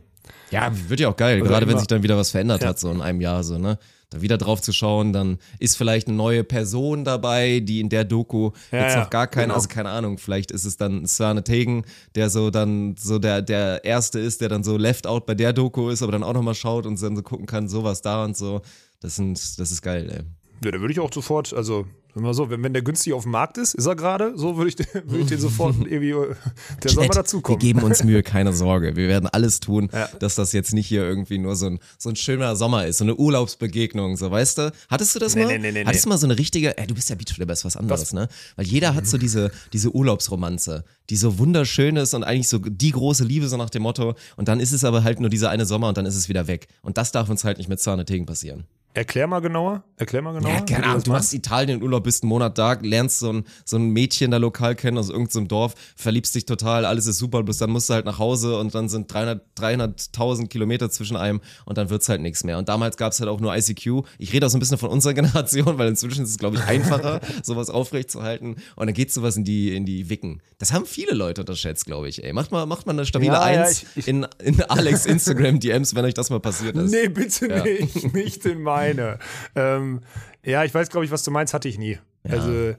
[0.52, 2.70] Ja, wird ja auch geil, Oder gerade wenn immer- sich dann wieder was verändert Ja.
[2.70, 3.78] hat, so in einem Jahr, so, ne?
[4.14, 8.04] Da wieder drauf zu schauen, dann ist vielleicht eine neue Person dabei, die in der
[8.04, 9.56] Doku Ja, jetzt ja, noch gar keine, genau.
[9.56, 13.84] also keine Ahnung, vielleicht ist es dann Sane Tegen, der so dann so der, der
[13.84, 16.54] Erste ist, der dann so left out bei der Doku ist, aber dann auch nochmal
[16.54, 18.62] schaut und dann so gucken kann, sowas da und so.
[19.00, 20.24] Das sind, das ist geil, ey.
[20.64, 21.88] Ja, da würde ich auch sofort, also,
[22.22, 24.70] mal so, wenn, wenn der günstig auf dem Markt ist, ist er gerade, so würde
[24.70, 26.36] ich, würde ich den sofort irgendwie, äh,
[26.84, 27.60] der soll mal dazukommen.
[27.60, 28.96] Wir geben uns Mühe, keine Sorge.
[28.96, 30.08] Wir werden alles tun, Ja.
[30.20, 33.04] dass das jetzt nicht hier irgendwie nur so ein, so ein schöner Sommer ist, so
[33.06, 34.72] eine Urlaubsbegegnung, so weißt du?
[34.90, 35.48] Hattest du das Nee, mal?
[35.60, 37.66] nee, nee, nee, Hattest du mal so eine richtige, äh, du bist ja Beachvolleyball, ist
[37.66, 38.28] was anderes, ne?
[38.56, 42.92] Weil jeder hat so diese, diese Urlaubsromanze, die so wunderschön ist und eigentlich so die
[42.92, 44.14] große Liebe, so nach dem Motto.
[44.38, 46.48] Und dann ist es aber halt nur dieser eine Sommer und dann ist es wieder
[46.48, 46.68] weg.
[46.82, 48.66] Und das darf uns halt nicht mit Zahne Tegen passieren.
[48.96, 49.84] Erklär mal genauer.
[49.98, 50.52] Erklär mal genauer.
[50.52, 53.44] Ja, keine du Ahnung, du machst Italien Urlaub, bist einen Monat da, lernst so ein,
[53.66, 57.42] so ein Mädchen da lokal kennen aus irgendeinem Dorf, verliebst dich total, alles ist super,
[57.44, 61.42] bis dann musst du halt nach Hause und dann sind 300 300.000 Kilometer zwischen einem
[61.66, 62.58] und dann wird's halt nichts mehr.
[62.58, 64.04] Und damals gab's halt auch nur ICQ.
[64.18, 66.64] Ich rede auch so ein bisschen von unserer Generation, weil inzwischen ist es, glaube ich,
[66.64, 68.56] einfacher, sowas aufrechtzuerhalten.
[68.76, 70.42] Und dann geht sowas in die, in die Wicken.
[70.58, 72.34] Das haben viele Leute unterschätzt, glaube ich, ey.
[72.34, 75.60] Macht mal, macht mal eine stabile Ja, ja, Eins ich- ich- in, in Alex Instagram
[75.60, 76.92] DMs, wenn euch das mal passiert ist.
[76.92, 79.20] Nee, bitte nicht, nicht in meine.
[79.56, 80.02] Ähm,
[80.44, 82.00] ja, ich weiß, glaube ich, was du meinst, hatte ich nie.
[82.30, 82.76] Also,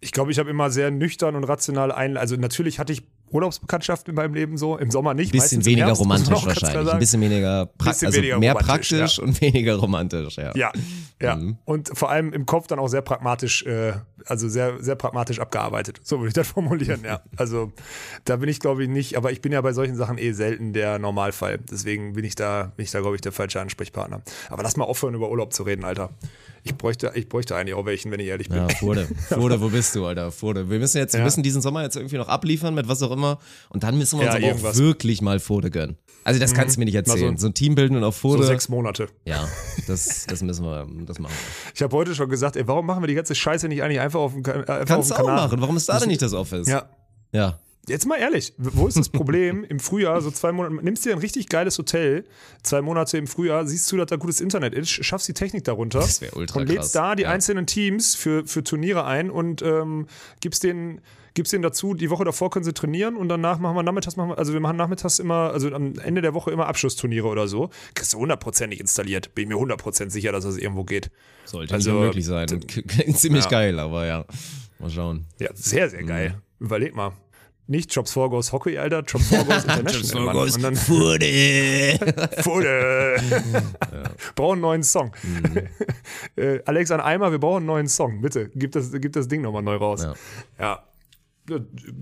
[0.00, 2.16] ich glaube, ich habe immer sehr nüchtern und rational ein.
[2.16, 5.32] Also, natürlich hatte ich Urlaubsbekanntschaften in meinem Leben so, im Sommer nicht.
[5.32, 6.92] bisschen weniger Herbst, romantisch wahrscheinlich.
[6.92, 10.52] Ein bisschen weniger, pra Bisschen also weniger mehr praktisch und weniger romantisch, ja.
[10.54, 10.72] Ja,
[11.20, 11.36] ja.
[11.36, 11.56] Mhm.
[11.64, 13.92] Und vor allem im Kopf dann auch sehr pragmatisch, äh,
[14.26, 16.00] also sehr, sehr pragmatisch abgearbeitet.
[16.02, 17.22] So würde ich das formulieren, ja.
[17.36, 17.72] Also
[18.24, 20.72] da bin ich, glaube ich, nicht, aber ich bin ja bei solchen Sachen eh selten
[20.72, 21.58] der Normalfall.
[21.70, 24.22] Deswegen bin ich da, bin ich da, glaube ich, der falsche Ansprechpartner.
[24.50, 26.10] Aber lass mal aufhören, über Urlaub zu reden, Alter.
[26.64, 28.58] Ich bräuchte, ich bräuchte eigentlich auch welchen, wenn ich ehrlich bin.
[28.58, 29.08] Ja, Furde.
[29.28, 30.30] Furde, wo bist du, Alter?
[30.30, 30.70] Furde.
[30.70, 31.24] Wir müssen jetzt, wir Ja.
[31.24, 33.21] müssen diesen Sommer jetzt irgendwie noch abliefern mit was auch immer.
[33.70, 34.76] Und dann müssen wir uns Ja, aber irgendwas.
[34.76, 35.96] auch wirklich mal Furde gönnen.
[36.24, 37.36] Also das kannst du mir nicht Mal so- erzählen.
[37.36, 38.44] So ein Team bilden und auf So Furde.
[38.44, 39.08] sechs Monate.
[39.24, 39.48] ja,
[39.88, 41.72] das, das müssen wir, das machen wir.
[41.74, 44.20] Ich habe heute schon gesagt, ey, warum machen wir die ganze Scheiße nicht eigentlich einfach
[44.20, 45.36] auf dem, äh, auf Kannst du auch Kanal?
[45.36, 45.60] machen.
[45.60, 46.68] Warum ist da denn nicht das Office?
[46.68, 46.88] Ja,
[47.32, 47.58] Ja.
[47.88, 51.18] Jetzt mal ehrlich, wo ist das Problem im Frühjahr, so zwei Monate, nimmst dir ein
[51.18, 52.24] richtig geiles Hotel,
[52.62, 55.98] zwei Monate im Frühjahr, siehst du, dass da gutes Internet ist, schaffst die Technik darunter
[55.98, 57.30] Das ultra und lädst da die Ja.
[57.30, 60.06] einzelnen Teams für, für Turniere ein und ähm,
[60.40, 61.00] gibst denen
[61.34, 64.28] gibst denen dazu, die Woche davor können sie trainieren und danach machen wir nachmittags, machen
[64.32, 67.70] wir, also wir machen nachmittags immer, also am Ende der Woche immer Abschlussturniere oder so.
[67.94, 69.34] Kriegst du hundertprozentig installiert.
[69.34, 71.10] Bin ich mir hundertprozentig sicher, dass das irgendwo geht.
[71.46, 72.46] Sollte Also, nicht unmöglich sein.
[72.66, 73.50] Klingt ziemlich Ja.
[73.50, 74.26] geil, aber ja.
[74.78, 75.24] Mal schauen.
[75.40, 76.34] Ja, sehr, sehr geil.
[76.58, 76.66] Mhm.
[76.66, 77.12] Überleg mal.
[77.72, 80.26] Nicht Jobs 4 Goes Hockey, Alter, Jobs 4 Goes International.
[80.26, 80.36] Mann.
[80.36, 81.24] Und dann Fude.
[84.34, 85.12] Brauchen einen neuen Song.
[85.22, 85.68] Mhm.
[86.36, 88.20] äh, Alex an Eimer, wir brauchen einen neuen Song.
[88.20, 90.02] Bitte, gib das, gib das Ding nochmal neu raus.
[90.02, 90.14] Ja.
[90.60, 90.86] Ja.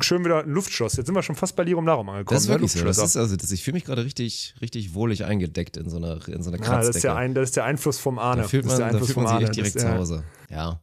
[0.01, 0.97] Schön wieder ein Luftschuss.
[0.97, 2.35] Jetzt sind wir schon fast bei Lirum Larum angekommen.
[2.35, 2.55] Das ist ne?
[2.55, 2.85] wirklich so.
[2.85, 6.27] Das ist also, das, ich fühle mich gerade richtig, richtig wohlig eingedeckt in so einer,
[6.29, 6.87] in so einer ja, Kratzdecke.
[6.89, 8.43] das, ist der ein, das ist der Einfluss vom Arne.
[8.43, 9.47] Da fühlt das man, ist der da Einfluss fühlt man vom sich Arne.
[9.47, 9.97] echt direkt das, zu ja.
[9.97, 10.25] Hause.
[10.51, 10.81] Ja.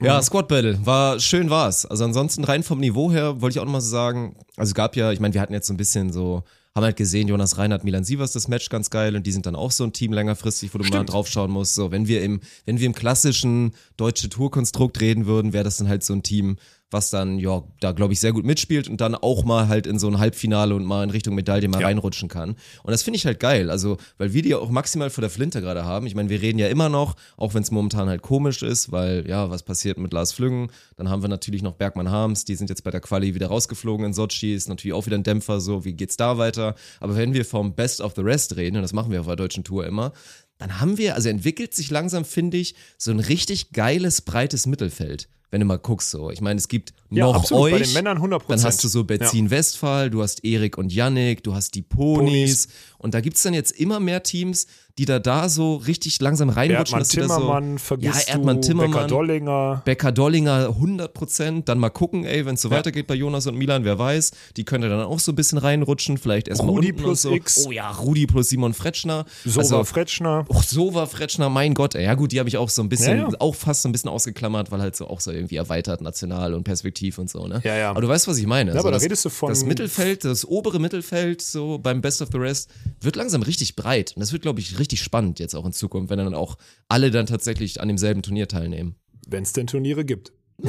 [0.00, 1.86] Ja, Squad Battle war schön war's.
[1.86, 4.96] Also ansonsten rein vom Niveau her wollte ich auch nochmal so sagen, also es gab
[4.96, 6.42] ja, ich meine, wir hatten jetzt so ein bisschen so,
[6.74, 9.56] haben halt gesehen, Jonas Reinhardt, Milan Sievers, das Match ganz geil und die sind dann
[9.56, 11.74] auch so ein Team längerfristig, wo du mal drauf schauen musst.
[11.74, 15.88] So, wenn wir im, wenn wir im klassischen deutsche Tourkonstrukt reden würden, wäre das dann
[15.88, 16.56] halt so ein Team,
[16.90, 19.98] was dann, ja, da glaube ich sehr gut mitspielt und dann auch mal halt in
[19.98, 21.86] so ein Halbfinale und mal in Richtung Medaille mal Ja.
[21.86, 22.50] reinrutschen kann.
[22.82, 23.70] Und das finde ich halt geil.
[23.70, 26.06] Also, weil wir die auch maximal vor der Flinte gerade haben.
[26.06, 29.28] Ich meine, wir reden ja immer noch, auch wenn es momentan halt komisch ist, weil,
[29.28, 30.70] ja, was passiert mit Lars Flüggen?
[30.96, 34.06] Dann haben wir natürlich noch Bergmann Harms, die sind jetzt bei der Quali wieder rausgeflogen
[34.06, 36.74] in Sochi, ist natürlich auch wieder ein Dämpfer, so, wie geht's da weiter?
[37.00, 39.36] Aber wenn wir vom Best of the Rest reden, und das machen wir auf der
[39.36, 40.12] deutschen Tour immer,
[40.60, 45.28] dann haben wir, also entwickelt sich langsam, finde ich, so ein richtig geiles, breites Mittelfeld.
[45.50, 46.30] Wenn du mal guckst, so.
[46.30, 47.72] Ich meine, es gibt Ja, noch absolut, euch.
[47.72, 48.42] bei den Männern 100%.
[48.46, 52.28] Dann hast du so Benzin Westphal, du hast Erik und Yannick, du hast die Ponys.
[52.28, 52.68] Ponys.
[52.98, 54.68] Und da gibt's dann jetzt immer mehr Teams,
[55.00, 56.98] die da da so richtig langsam reinrutschen.
[56.98, 59.82] Erdmann Timmermann, so, vergisst ja, Erdmann Timmermann, Becker Dollinger.
[59.86, 61.68] Becker Dollinger 100 Prozent.
[61.70, 62.76] Dann mal gucken, ey, wenn es so Ja.
[62.76, 64.32] weitergeht bei Jonas und Milan, wer weiß.
[64.58, 66.18] Die könnte dann auch so ein bisschen reinrutschen.
[66.18, 67.32] Vielleicht erstmal Rudi plus so.
[67.32, 67.64] X.
[67.66, 69.24] Oh ja, Rudi plus Simon Fretschner.
[69.46, 70.44] So also, war Fretschner.
[70.50, 72.04] Och, so war Fretschner, mein Gott, ey.
[72.04, 73.36] Ja gut, die habe ich auch so ein bisschen, Ja, ja.
[73.38, 76.64] auch fast so ein bisschen ausgeklammert, weil halt so auch so irgendwie erweitert, national und
[76.64, 77.62] perspektiv und so, ne?
[77.64, 77.90] Ja, ja.
[77.90, 78.72] Aber du weißt, was ich meine.
[78.72, 82.28] aber da das, redest du von- Das Mittelfeld, das obere Mittelfeld, so beim Best of
[82.32, 82.68] the Rest,
[83.00, 84.12] wird langsam richtig breit.
[84.14, 86.56] Und das wird, glaube ich, richtig spannend jetzt auch in Zukunft, wenn dann auch
[86.88, 88.96] alle dann tatsächlich an demselben Turnier teilnehmen.
[89.28, 90.32] Wenn es denn Turniere gibt.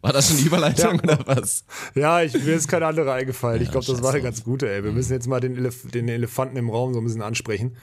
[0.00, 1.02] War das schon die Überleitung Ja.
[1.02, 1.64] oder was?
[1.94, 3.62] Ja, ich, mir ist keine andere eingefallen.
[3.62, 4.82] ich glaube, das war eine ganz gute, ey.
[4.84, 7.76] Wir müssen jetzt mal den, Elef den Elefanten im Raum so ein bisschen ansprechen.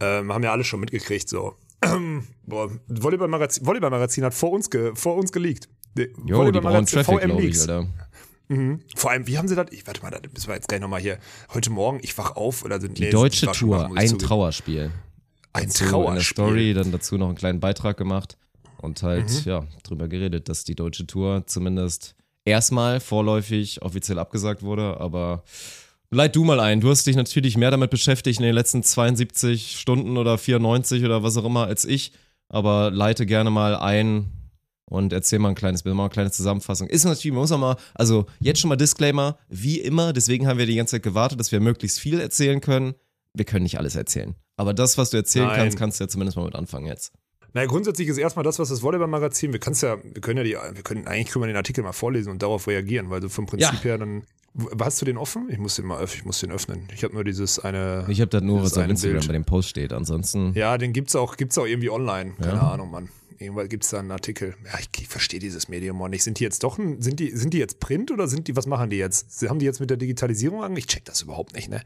[0.00, 1.54] Ähm, haben ja alle schon mitgekriegt, so.
[2.46, 5.68] Boah, Volleyball-Magazin Volleyball hat vor uns, ge vor uns geleakt.
[5.96, 7.66] Jo, die brauchen Volleyball-Magazin Traffic, glaube ich, Leaks.
[8.48, 8.80] Alter.
[8.96, 9.66] Vor allem, wie haben sie das?
[9.70, 11.18] Ich warte mal, das müssen wir jetzt gleich nochmal hier.
[11.52, 14.90] Heute Morgen, ich wach auf oder sind Die deutsche Tour, ein Trauerspiel.
[15.52, 16.22] Ein dazu in der Trauerspiel.
[16.44, 18.36] Story dann dazu noch einen kleinen Beitrag gemacht
[18.78, 19.40] und halt, Mhm.
[19.50, 25.44] ja, drüber geredet, dass die deutsche Tour zumindest erstmal vorläufig offiziell abgesagt wurde, aber
[26.10, 26.80] leit du mal ein.
[26.80, 31.22] Du hast dich natürlich mehr damit beschäftigt in den letzten 72 Stunden oder 94 oder
[31.22, 32.12] was auch immer als ich,
[32.48, 34.30] aber leite gerne mal ein
[34.86, 36.88] und erzähl mal ein kleines Bild, mal eine kleine Zusammenfassung.
[36.88, 40.58] Ist natürlich, man muss auch mal, also jetzt schon mal Disclaimer, wie immer, deswegen haben
[40.58, 42.94] wir die ganze Zeit gewartet, dass wir möglichst viel erzählen können.
[43.34, 44.34] Wir können nicht alles erzählen.
[44.56, 45.56] Aber das, was du erzählen Nein.
[45.56, 47.12] kannst, kannst du ja zumindest mal mit anfangen jetzt.
[47.52, 50.74] Naja, grundsätzlich ist erstmal das, was das Volleyball-Magazin, wir kann's ja, wir können ja die,
[50.76, 53.46] wir können, eigentlich können wir den Artikel mal vorlesen und darauf reagieren, weil so vom
[53.46, 53.80] Prinzip Ja.
[53.82, 54.24] her dann,
[54.80, 55.48] hast du den offen?
[55.50, 56.88] Ich muss den mal öff- ich muss den öffnen.
[56.94, 58.06] Ich habe nur dieses eine.
[58.08, 59.26] Ich habe das nur, was auf Instagram Bild.
[59.28, 59.92] bei dem Post steht.
[59.92, 62.34] Ansonsten, Ja, den gibt's auch, gibt's auch irgendwie online.
[62.40, 62.72] Keine Ja.
[62.72, 63.08] Ahnung, Mann.
[63.38, 64.54] Irgendwann gibt's da einen Artikel.
[64.64, 66.22] Ja, ich, ich verstehe dieses Medium auch nicht.
[66.22, 68.66] Sind die jetzt doch ein, sind die, sind die jetzt Print oder sind die, was
[68.66, 69.48] machen die jetzt?
[69.48, 70.76] Haben die jetzt mit der Digitalisierung an?
[70.76, 71.82] Ich check das überhaupt nicht, ne?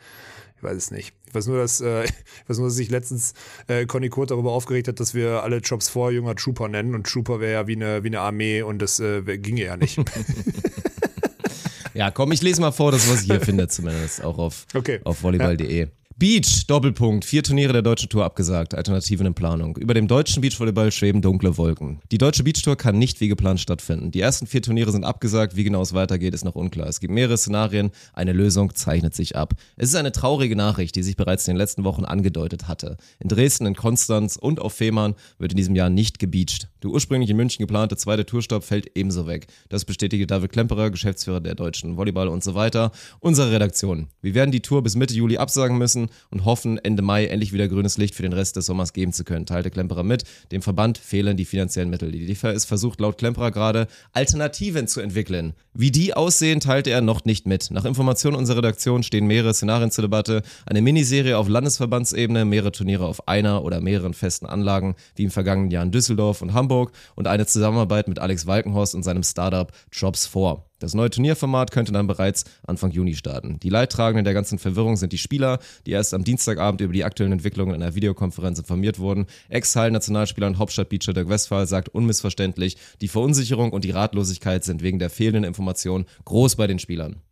[0.57, 1.15] Ich weiß es nicht.
[1.29, 2.11] Ich weiß nur, dass, äh, ich
[2.49, 3.35] weiß nur, dass sich letztens
[3.69, 7.07] äh, Conny Kurt darüber aufgeregt hat, dass wir alle Jobs vor jünger Trooper nennen und
[7.07, 9.99] Trooper wäre ja wie eine, wie eine Armee und das äh, ginge ja nicht.
[11.95, 15.01] ja, komm, ich lese mal vor, das, was ich hier finde, zumindest auch auf, Okay.
[15.05, 15.89] auf volleyball.de.
[16.21, 19.77] Beach, Doppelpunkt, vier Turniere der deutschen Tour abgesagt, Alternativen in Planung.
[19.77, 22.01] Über dem deutschen Beachvolleyball schweben dunkle Wolken.
[22.11, 24.11] Die deutsche Beachtour kann nicht wie geplant stattfinden.
[24.11, 26.89] Die ersten vier Turniere sind abgesagt, wie genau es weitergeht, ist noch unklar.
[26.89, 29.55] Es gibt mehrere Szenarien, eine Lösung zeichnet sich ab.
[29.77, 32.97] Es ist eine traurige Nachricht, die sich bereits in den letzten Wochen angedeutet hatte.
[33.21, 36.69] In Dresden, in Konstanz und auf Fehmarn wird in diesem Jahr nicht gebeacht.
[36.83, 39.47] Der ursprünglich in München geplante zweite Tourstopp fällt ebenso weg.
[39.69, 44.09] Das bestätigte David Klemperer, Geschäftsführer der deutschen Volleyball und so weiter, unserer Redaktion.
[44.21, 46.08] Wir werden die Tour bis Mitte Juli absagen müssen.
[46.31, 49.25] Und hoffen, Ende Mai endlich wieder grünes Licht für den Rest des Sommers geben zu
[49.25, 50.25] können, teilte Klemperer mit.
[50.53, 52.11] Dem Verband fehlen die finanziellen Mittel.
[52.11, 55.55] Die DFS versucht laut Klemperer gerade, Alternativen zu entwickeln.
[55.75, 57.71] Wie die aussehen, teilte er noch nicht mit.
[57.71, 60.43] Nach Informationen unserer Redaktion stehen mehrere Szenarien zur Debatte.
[60.67, 65.71] Eine Miniserie auf Landesverbandsebene, mehrere Turniere auf einer oder mehreren festen Anlagen, wie im vergangenen
[65.71, 70.27] Jahr in Düsseldorf und Hamburg und eine Zusammenarbeit mit Alex Walkenhorst und seinem Startup Jobs
[70.27, 70.68] 4.
[70.79, 73.59] Das neue Turnierformat könnte dann bereits Anfang Juni starten.
[73.61, 77.33] Die Leidtragenden der ganzen Verwirrung sind die Spieler, die erst am Dienstagabend über die aktuellen
[77.33, 79.27] Entwicklungen in einer Videokonferenz informiert wurden.
[79.49, 85.11] Ex-Hall-Nationalspieler und Hauptstadtbeacher Dirk Westphal sagt unmissverständlich, die Verunsicherung und die Ratlosigkeit sind wegen der
[85.11, 87.23] fehlenden Informationen groß bei den Spielern.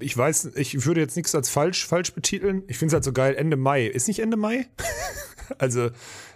[0.00, 2.62] Ich weiß, ich würde jetzt nichts als falsch, falsch betiteln.
[2.68, 3.86] Ich finde es halt so geil, Ende Mai.
[3.86, 4.66] Ist nicht Ende Mai?
[5.58, 5.90] Also,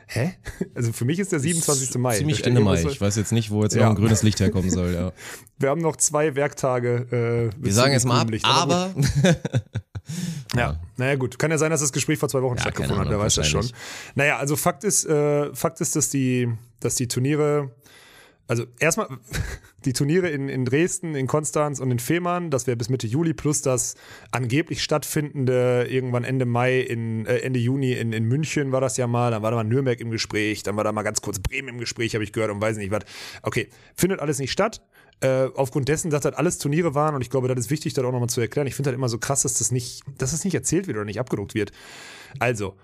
[0.07, 0.35] hä?
[0.75, 1.97] Also für mich ist der 27.
[1.97, 2.17] Mai.
[2.19, 2.83] Ziemlich Ende Mai.
[2.83, 3.83] Ich weiß jetzt nicht, wo jetzt Ja.
[3.85, 4.93] noch ein grünes Licht herkommen soll.
[4.95, 5.13] Ja.
[5.59, 7.51] Wir haben noch zwei Werktage.
[7.57, 8.45] Äh, Wir sagen jetzt mal ab, Licht.
[8.45, 9.05] aber gut.
[10.57, 11.37] Ja, naja gut.
[11.39, 13.49] Kann ja sein, dass das Gespräch vor zwei Wochen Ja, stattgefunden hat, wer weiß das
[13.49, 13.69] schon.
[14.15, 17.73] Naja, also Fakt ist, äh, Fakt ist, dass die, dass die Turniere,
[18.49, 19.09] also erstmal
[19.85, 23.35] die Turniere in, in Dresden, in Konstanz und in Fehmarn, das wäre bis Mitte Juli,
[23.35, 23.97] plus das
[24.31, 29.07] angeblich stattfindende irgendwann Ende Mai, in, äh, Ende Juni in, in München war das ja
[29.07, 31.69] mal, dann war da mal Nürnberg im Gespräch, dann war da mal ganz kurz Bremen
[31.69, 33.03] im Gespräch, habe ich gehört und weiß nicht was.
[33.43, 34.81] Okay, findet alles nicht statt.
[35.21, 38.05] Äh, aufgrund dessen, dass das alles Turniere waren und ich glaube, das ist wichtig, das
[38.05, 38.67] auch nochmal zu erklären.
[38.67, 41.07] Ich finde halt immer so krass, dass das nicht, dass das nicht erzählt wird oder
[41.07, 41.73] nicht abgedruckt wird.
[42.39, 42.77] Also,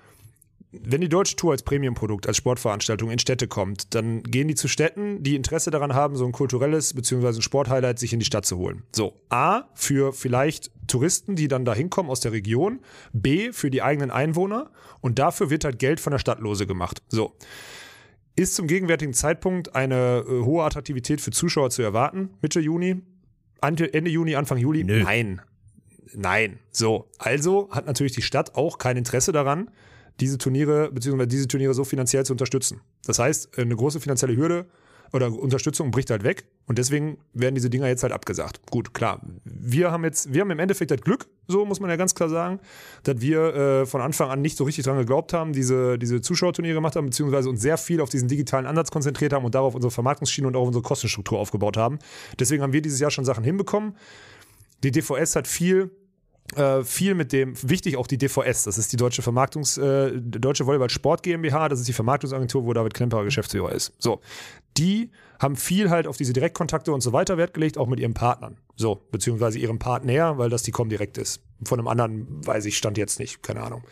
[0.72, 4.68] wenn die deutsche Tour als Premium-Produkt, als Sportveranstaltung in Städte kommt, dann gehen die zu
[4.68, 7.26] Städten, die Interesse daran haben, so ein kulturelles bzw.
[7.28, 8.82] ein Sporthighlight sich in die Stadt zu holen.
[8.94, 12.80] So, A, für vielleicht Touristen, die dann da hinkommen aus der Region,
[13.12, 17.02] B, für die eigenen Einwohner und dafür wird halt Geld von der Stadt lose gemacht.
[17.08, 17.34] So.
[18.34, 23.02] Ist zum gegenwärtigen Zeitpunkt eine äh, hohe Attraktivität für Zuschauer zu erwarten, Mitte Juni,
[23.60, 24.84] Ante- Ende Juni, Anfang Juli?
[24.84, 25.42] Nein.
[26.14, 26.58] Nein.
[26.70, 29.70] So, also hat natürlich die Stadt auch kein Interesse daran,
[30.22, 32.80] diese Turniere beziehungsweise diese Turniere so finanziell zu unterstützen.
[33.04, 34.66] Das heißt, eine große finanzielle Hürde
[35.12, 38.60] oder Unterstützung bricht halt weg und deswegen werden diese Dinger jetzt halt abgesagt.
[38.70, 39.20] Gut, klar.
[39.44, 42.28] Wir haben jetzt, wir haben im Endeffekt das Glück, so muss man ja ganz klar
[42.28, 42.60] sagen,
[43.02, 46.74] dass wir äh, von Anfang an nicht so richtig dran geglaubt haben, diese, diese Zuschauerturniere
[46.74, 49.90] gemacht haben, beziehungsweise uns sehr viel auf diesen digitalen Ansatz konzentriert haben und darauf unsere
[49.90, 51.98] Vermarktungsschiene und auch unsere Kostenstruktur aufgebaut haben.
[52.38, 53.96] Deswegen haben wir dieses Jahr schon Sachen hinbekommen.
[54.84, 55.90] Die DVS hat viel
[56.56, 60.66] äh, viel mit dem, wichtig auch die DVS, das ist die Deutsche Vermarktungs, äh, Deutsche
[60.66, 63.92] Volleyball Sport GmbH, das ist die Vermarktungsagentur, wo David Klemperer Geschäftsführer ist.
[63.98, 64.20] So,
[64.76, 68.14] die haben viel halt auf diese Direktkontakte und so weiter Wert gelegt, auch mit ihren
[68.14, 68.58] Partnern.
[68.76, 71.42] So, beziehungsweise ihrem Partner, weil das die Comdirect ist.
[71.64, 73.82] Von einem anderen weiß ich, stand jetzt nicht, keine Ahnung.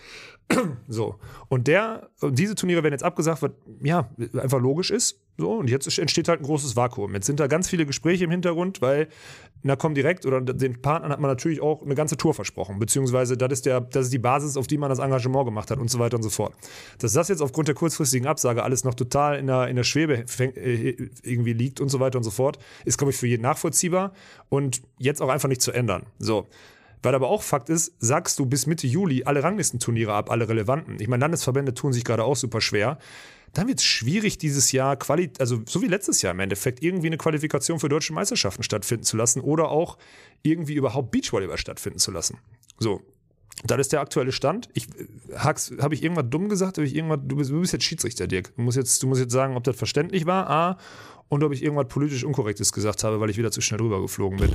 [0.88, 1.16] So.
[1.48, 5.19] Und der, diese Turniere werden jetzt abgesagt, was ja einfach logisch ist.
[5.38, 7.14] So, und jetzt entsteht halt ein großes Vakuum.
[7.14, 9.08] Jetzt sind da ganz viele Gespräche im Hintergrund, weil
[9.62, 13.36] na komm direkt oder den Partnern hat man natürlich auch eine ganze Tour versprochen, beziehungsweise
[13.36, 15.90] das ist der, das ist die Basis, auf die man das Engagement gemacht hat und
[15.90, 16.54] so weiter und so fort.
[16.98, 20.24] Dass das jetzt aufgrund der kurzfristigen Absage alles noch total in der, in der Schwebe
[20.38, 24.12] äh, irgendwie liegt und so weiter und so fort, ist, glaube ich, für jeden nachvollziehbar
[24.48, 26.04] und jetzt auch einfach nicht zu ändern.
[26.18, 26.46] So.
[27.02, 31.00] Weil aber auch Fakt ist, sagst du bis Mitte Juli alle Ranglistenturniere ab, alle relevanten.
[31.00, 32.98] Ich meine, Landesverbände tun sich gerade auch super schwer.
[33.52, 37.08] Dann wird es schwierig, dieses Jahr, Quali also so wie letztes Jahr im Endeffekt, irgendwie
[37.08, 39.98] eine Qualifikation für deutsche Meisterschaften stattfinden zu lassen oder auch
[40.42, 42.38] irgendwie überhaupt Beachvolleyball stattfinden zu lassen.
[42.78, 43.02] So.
[43.64, 44.70] Das ist der aktuelle Stand.
[44.72, 44.86] Ich
[45.36, 46.78] habe ich irgendwas dumm gesagt?
[46.78, 48.54] Ich irgendwas, du, bist, du bist jetzt Schiedsrichter, Dirk.
[48.56, 50.78] Du musst jetzt, du musst jetzt sagen, ob das verständlich war, A,
[51.30, 54.38] und ob ich irgendwas politisch Unkorrektes gesagt habe, weil ich wieder zu schnell drüber geflogen
[54.38, 54.50] bin.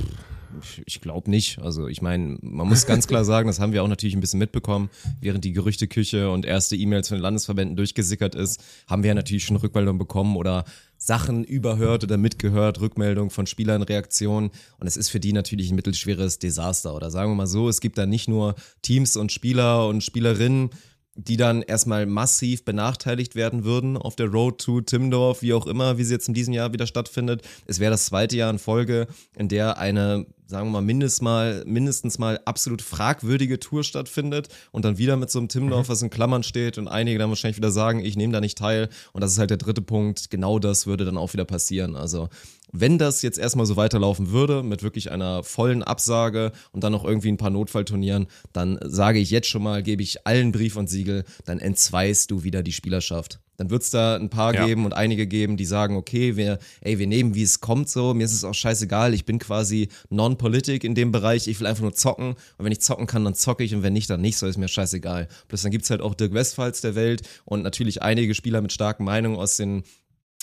[0.84, 1.58] Ich glaube nicht.
[1.58, 4.38] Also ich meine, man muss ganz klar sagen, das haben wir auch natürlich ein bisschen
[4.38, 9.14] mitbekommen, während die Gerüchteküche und erste E-Mails von den Landesverbänden durchgesickert ist, haben wir ja
[9.14, 10.64] natürlich schon Rückmeldungen bekommen oder
[10.98, 14.50] Sachen überhört oder mitgehört, Rückmeldungen von Spielern, Reaktionen.
[14.78, 16.94] Und es ist für die natürlich ein mittelschweres Desaster.
[16.94, 20.70] Oder sagen wir mal so, es gibt da nicht nur Teams und Spieler und Spielerinnen,
[21.16, 25.96] die dann erstmal massiv benachteiligt werden würden auf der Road to Timdorf, wie auch immer,
[25.96, 27.42] wie sie jetzt in diesem Jahr wieder stattfindet.
[27.66, 31.64] Es wäre das zweite Jahr in Folge, in der eine, sagen wir mal, mindestens mal,
[31.66, 36.10] mindestens mal absolut fragwürdige Tour stattfindet und dann wieder mit so einem Timdorf, was in
[36.10, 38.90] Klammern steht und einige dann wahrscheinlich wieder sagen, ich nehme da nicht teil.
[39.12, 40.30] Und das ist halt der dritte Punkt.
[40.30, 41.96] Genau das würde dann auch wieder passieren.
[41.96, 42.28] Also
[42.72, 47.04] wenn das jetzt erstmal so weiterlaufen würde, mit wirklich einer vollen Absage und dann noch
[47.04, 50.88] irgendwie ein paar Notfallturnieren, dann sage ich jetzt schon mal, gebe ich allen Brief und
[50.88, 53.40] Siegel, dann entzweist du wieder die Spielerschaft.
[53.56, 54.66] Dann wird es da ein paar Ja.
[54.66, 58.12] geben und einige geben, die sagen, okay, wir, ey, wir nehmen, wie es kommt so,
[58.12, 61.82] mir ist es auch scheißegal, ich bin quasi non-politic in dem Bereich, ich will einfach
[61.82, 64.36] nur zocken und wenn ich zocken kann, dann zocke ich und wenn nicht, dann nicht,
[64.36, 65.28] so ist mir scheißegal.
[65.48, 69.04] Plus dann gibt's halt auch Dirk Westphals der Welt und natürlich einige Spieler mit starken
[69.04, 69.84] Meinungen aus den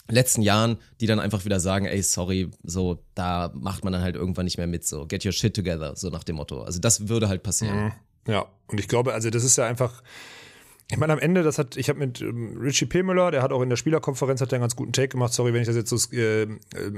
[0.08, 4.16] letzten Jahren, die dann einfach wieder sagen, ey, sorry, so, da macht man dann halt
[4.16, 6.62] irgendwann nicht mehr mit, so, get your shit together, so nach dem Motto.
[6.64, 7.94] Also das würde halt passieren.
[8.28, 10.04] Ja, und ich glaube, also das ist ja einfach,
[10.92, 13.04] ich meine, am Ende, das hat, ich habe mit ähm, Richie P.
[13.04, 15.34] Müller, der hat auch in der Spielerkonferenz hat einen ganz guten Take gemacht.
[15.34, 16.48] Sorry, wenn ich das jetzt so äh, äh,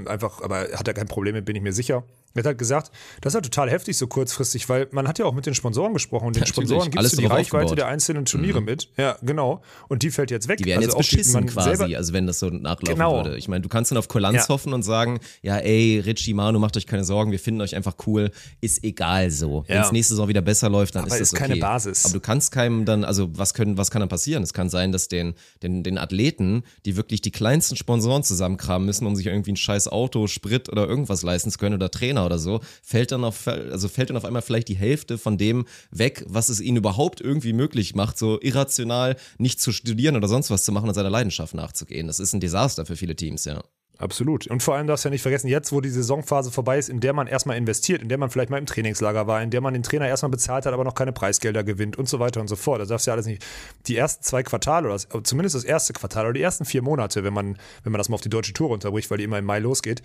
[0.07, 2.03] einfach, aber hat er kein Problem mit, bin ich mir sicher.
[2.33, 5.23] Er hat halt gesagt, das ist halt total heftig so kurzfristig, weil man hat ja
[5.25, 6.45] auch mit den Sponsoren gesprochen und den.
[6.45, 7.77] Sponsoren gibst Alles du die Reichweite aufgebaut.
[7.77, 8.89] der einzelnen Turniere mit.
[8.97, 9.61] Ja, genau.
[9.87, 10.57] Und die fällt jetzt weg.
[10.57, 13.23] Die werden Also jetzt beschissen man quasi, also wenn das so nachlaufen Genau.
[13.23, 13.37] würde.
[13.37, 14.49] Ich meine, du kannst dann auf Kulanz Ja.
[14.49, 17.95] hoffen und sagen, ja, ey, Richie, Manu, macht euch keine Sorgen, wir finden euch einfach
[18.05, 18.31] cool.
[18.59, 19.63] Ist egal so.
[19.67, 19.85] Wenn Ja.
[19.85, 21.43] es nächste Saison wieder besser läuft, dann Aber ist das ist okay.
[21.47, 22.03] keine Basis.
[22.03, 24.43] Aber du kannst keinem dann, also was können, was kann dann passieren?
[24.43, 29.05] Es kann sein, dass den, den, den Athleten, die wirklich die kleinsten Sponsoren zusammenkramen müssen,
[29.05, 32.39] um sich irgendwie ein scheiß Auto, Sprit oder irgendwas leisten zu können oder Trainer oder
[32.39, 36.23] so, fällt dann auf, also fällt dann auf einmal vielleicht die Hälfte von dem weg,
[36.27, 40.63] was es ihnen überhaupt irgendwie möglich macht, so irrational nicht zu studieren oder sonst was
[40.63, 42.07] zu machen und seiner Leidenschaft nachzugehen.
[42.07, 43.63] Das ist ein Desaster für viele Teams, ja.
[43.97, 44.47] Absolut.
[44.47, 46.99] Und vor allem darfst du ja nicht vergessen, jetzt, wo die Saisonphase vorbei ist, in
[46.99, 49.73] der man erstmal investiert, in der man vielleicht mal im Trainingslager war, in der man
[49.73, 52.57] den Trainer erstmal bezahlt hat, aber noch keine Preisgelder gewinnt und so weiter und so
[52.57, 52.81] fort.
[52.81, 53.45] Das darfst du ja alles nicht.
[53.87, 57.33] Die ersten zwei Quartale oder zumindest das erste Quartal oder die ersten vier Monate, wenn
[57.33, 59.59] man, wenn man das mal auf die deutsche Tour runterbricht, weil die immer im Mai
[59.59, 60.01] losgeht,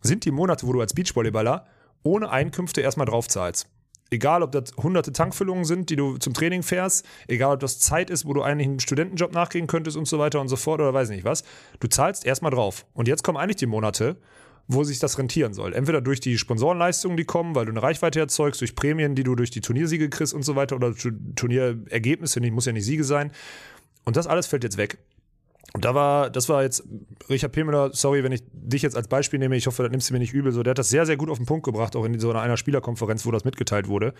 [0.00, 1.66] sind die Monate, wo du als Beachvolleyballer
[2.02, 3.66] ohne Einkünfte erstmal drauf zahlst.
[4.10, 8.08] Egal, ob das hunderte Tankfüllungen sind, die du zum Training fährst, egal, ob das Zeit
[8.08, 10.94] ist, wo du eigentlich einen Studentenjob nachgehen könntest und so weiter und so fort oder
[10.94, 11.42] weiß nicht was.
[11.80, 12.86] Du zahlst erstmal drauf.
[12.94, 14.16] Und jetzt kommen eigentlich die Monate,
[14.68, 15.74] wo sich das rentieren soll.
[15.74, 19.34] Entweder durch die Sponsorenleistungen, die kommen, weil du eine Reichweite erzeugst, durch Prämien, die du
[19.34, 23.32] durch die Turniersiege kriegst und so weiter oder Tu- Turnierergebnisse, muss ja nicht Siege sein.
[24.04, 24.98] Und das alles fällt jetzt weg.
[25.76, 26.84] Und da war, das war jetzt
[27.28, 30.14] Richard Pemüller, sorry, wenn ich dich jetzt als Beispiel nehme, ich hoffe, das nimmst du
[30.14, 32.06] mir nicht übel, so, der hat das sehr, sehr gut auf den Punkt gebracht, auch
[32.06, 34.14] in so einer Spielerkonferenz, wo das mitgeteilt wurde.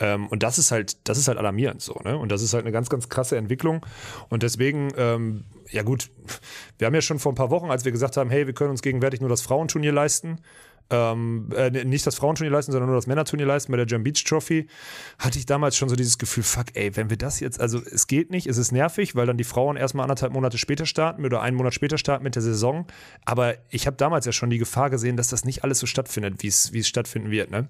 [0.00, 2.18] Ähm, und das ist halt, das ist halt alarmierend so, ne?
[2.18, 3.86] Und das ist halt eine ganz, ganz krasse Entwicklung.
[4.28, 6.10] Und deswegen, ähm, ja gut,
[6.76, 8.68] wir haben ja schon vor ein paar Wochen, als wir gesagt haben, hey, wir können
[8.68, 10.42] uns gegenwärtig nur das Frauenturnier leisten,
[10.90, 14.24] ähm, äh, nicht das Frauenturnier leisten, sondern nur das Männerturnier leisten bei der Jam Beach
[14.24, 14.68] Trophy,
[15.18, 18.06] hatte ich damals schon so dieses Gefühl, fuck, ey, wenn wir das jetzt, also es
[18.06, 21.42] geht nicht, es ist nervig, weil dann die Frauen erstmal anderthalb Monate später starten oder
[21.42, 22.86] einen Monat später starten mit der Saison.
[23.24, 26.42] Aber ich habe damals ja schon die Gefahr gesehen, dass das nicht alles so stattfindet,
[26.42, 27.68] wie es stattfinden wird, ne?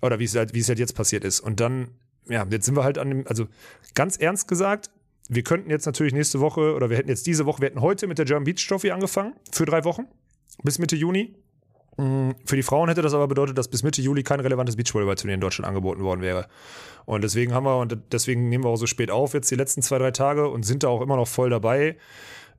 [0.00, 1.40] Oder wie halt, es halt jetzt passiert ist.
[1.40, 1.88] Und dann,
[2.28, 3.48] ja, jetzt sind wir halt an dem, also
[3.94, 4.90] ganz ernst gesagt,
[5.28, 8.06] wir könnten jetzt natürlich nächste Woche oder wir hätten jetzt diese Woche, wir hätten heute
[8.06, 10.06] mit der German Beach Trophy angefangen für drei Wochen
[10.62, 11.34] bis Mitte Juni.
[11.98, 15.34] Mm, Für die Frauen hätte das aber bedeutet, dass bis Mitte Juli kein relevantes Beachvolleyball-Turnier
[15.34, 16.46] in Deutschland angeboten worden wäre.
[17.04, 19.82] Und deswegen haben wir, und deswegen nehmen wir auch so spät auf jetzt die letzten
[19.82, 21.96] zwei, drei Tage und sind da auch immer noch voll dabei.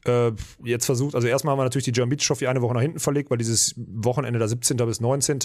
[0.06, 0.32] Äh,
[0.64, 3.00] jetzt versucht, also erstmal haben wir natürlich die German Beach Trophy eine Woche nach hinten
[3.00, 4.78] verlegt, weil dieses Wochenende da 17.
[4.78, 5.40] bis 19.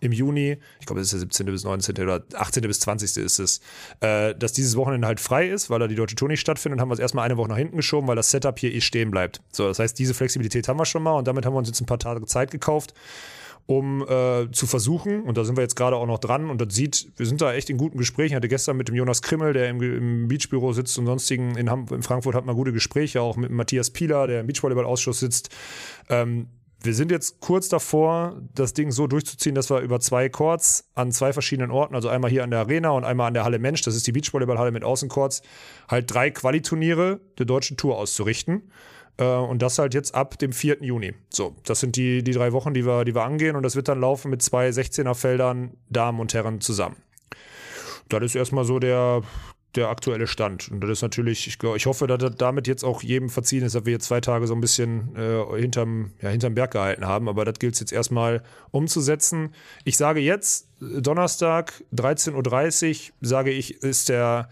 [0.00, 1.46] im Juni, ich glaube, es ist der 17.
[1.46, 1.96] bis 19.
[2.02, 2.62] oder 18.
[2.62, 3.16] bis 20.
[3.18, 3.60] ist es,
[4.00, 6.88] äh, dass dieses Wochenende halt frei ist, weil da die deutsche Tour nicht stattfindet, haben
[6.88, 9.42] wir es erstmal eine Woche nach hinten geschoben, weil das Setup hier eh stehen bleibt.
[9.52, 11.80] So, das heißt, diese Flexibilität haben wir schon mal und damit haben wir uns jetzt
[11.80, 12.94] ein paar Tage Zeit gekauft
[13.68, 16.74] um äh, zu versuchen, und da sind wir jetzt gerade auch noch dran, und das
[16.74, 18.32] sieht, wir sind da echt in guten Gesprächen.
[18.32, 21.70] Ich hatte gestern mit dem Jonas Krimmel, der im, im Beachbüro sitzt und sonstigen in,
[21.70, 25.50] Ham in Frankfurt, hat man gute Gespräche, auch mit Matthias Pieler, der im Beachvolleyball-Ausschuss sitzt.
[26.08, 26.46] Ähm,
[26.82, 31.12] wir sind jetzt kurz davor, das Ding so durchzuziehen, dass wir über zwei Courts an
[31.12, 33.82] zwei verschiedenen Orten, also einmal hier an der Arena und einmal an der Halle Mensch,
[33.82, 35.42] das ist die Beachvolleyballhalle mit Außencourts,
[35.88, 38.70] halt drei Qualiturniere der deutschen Tour auszurichten.
[39.18, 40.78] Äh, Und das halt jetzt ab dem 4.
[40.82, 41.14] Juni.
[41.28, 43.56] So, das sind die, die drei Wochen, die wir, die wir angehen.
[43.56, 46.96] Und das wird dann laufen mit zwei 16er-Feldern, Damen und Herren zusammen.
[48.08, 49.22] Das ist erstmal so der,
[49.74, 50.70] der aktuelle Stand.
[50.70, 53.74] Und das ist natürlich, ich, ich hoffe, dass das damit jetzt auch jedem verziehen ist,
[53.74, 57.28] dass wir jetzt zwei Tage so ein bisschen äh, hinterm, ja, hinterm Berg gehalten haben.
[57.28, 59.52] Aber das gilt es jetzt erstmal umzusetzen.
[59.84, 64.48] Ich sage jetzt, Donnerstag, 13.30 Uhr, sage ich, ist der,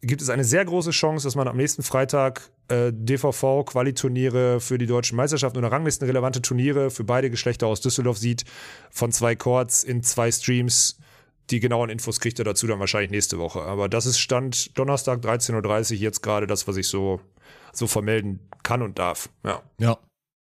[0.00, 4.86] gibt es eine sehr große Chance, dass man am nächsten Freitag äh, DVV-Qualiturniere für die
[4.86, 8.44] deutschen Meisterschaften oder ranglistenrelevante Turniere für beide Geschlechter aus Düsseldorf sieht,
[8.90, 10.98] von zwei Chords in zwei Streams.
[11.50, 13.62] Die genauen Infos kriegt er dazu dann wahrscheinlich nächste Woche.
[13.62, 17.20] Aber das ist Stand Donnerstag 13.30 Uhr jetzt gerade das, was ich so,
[17.72, 19.30] so vermelden kann und darf.
[19.44, 19.62] Ja.
[19.78, 19.98] Ja.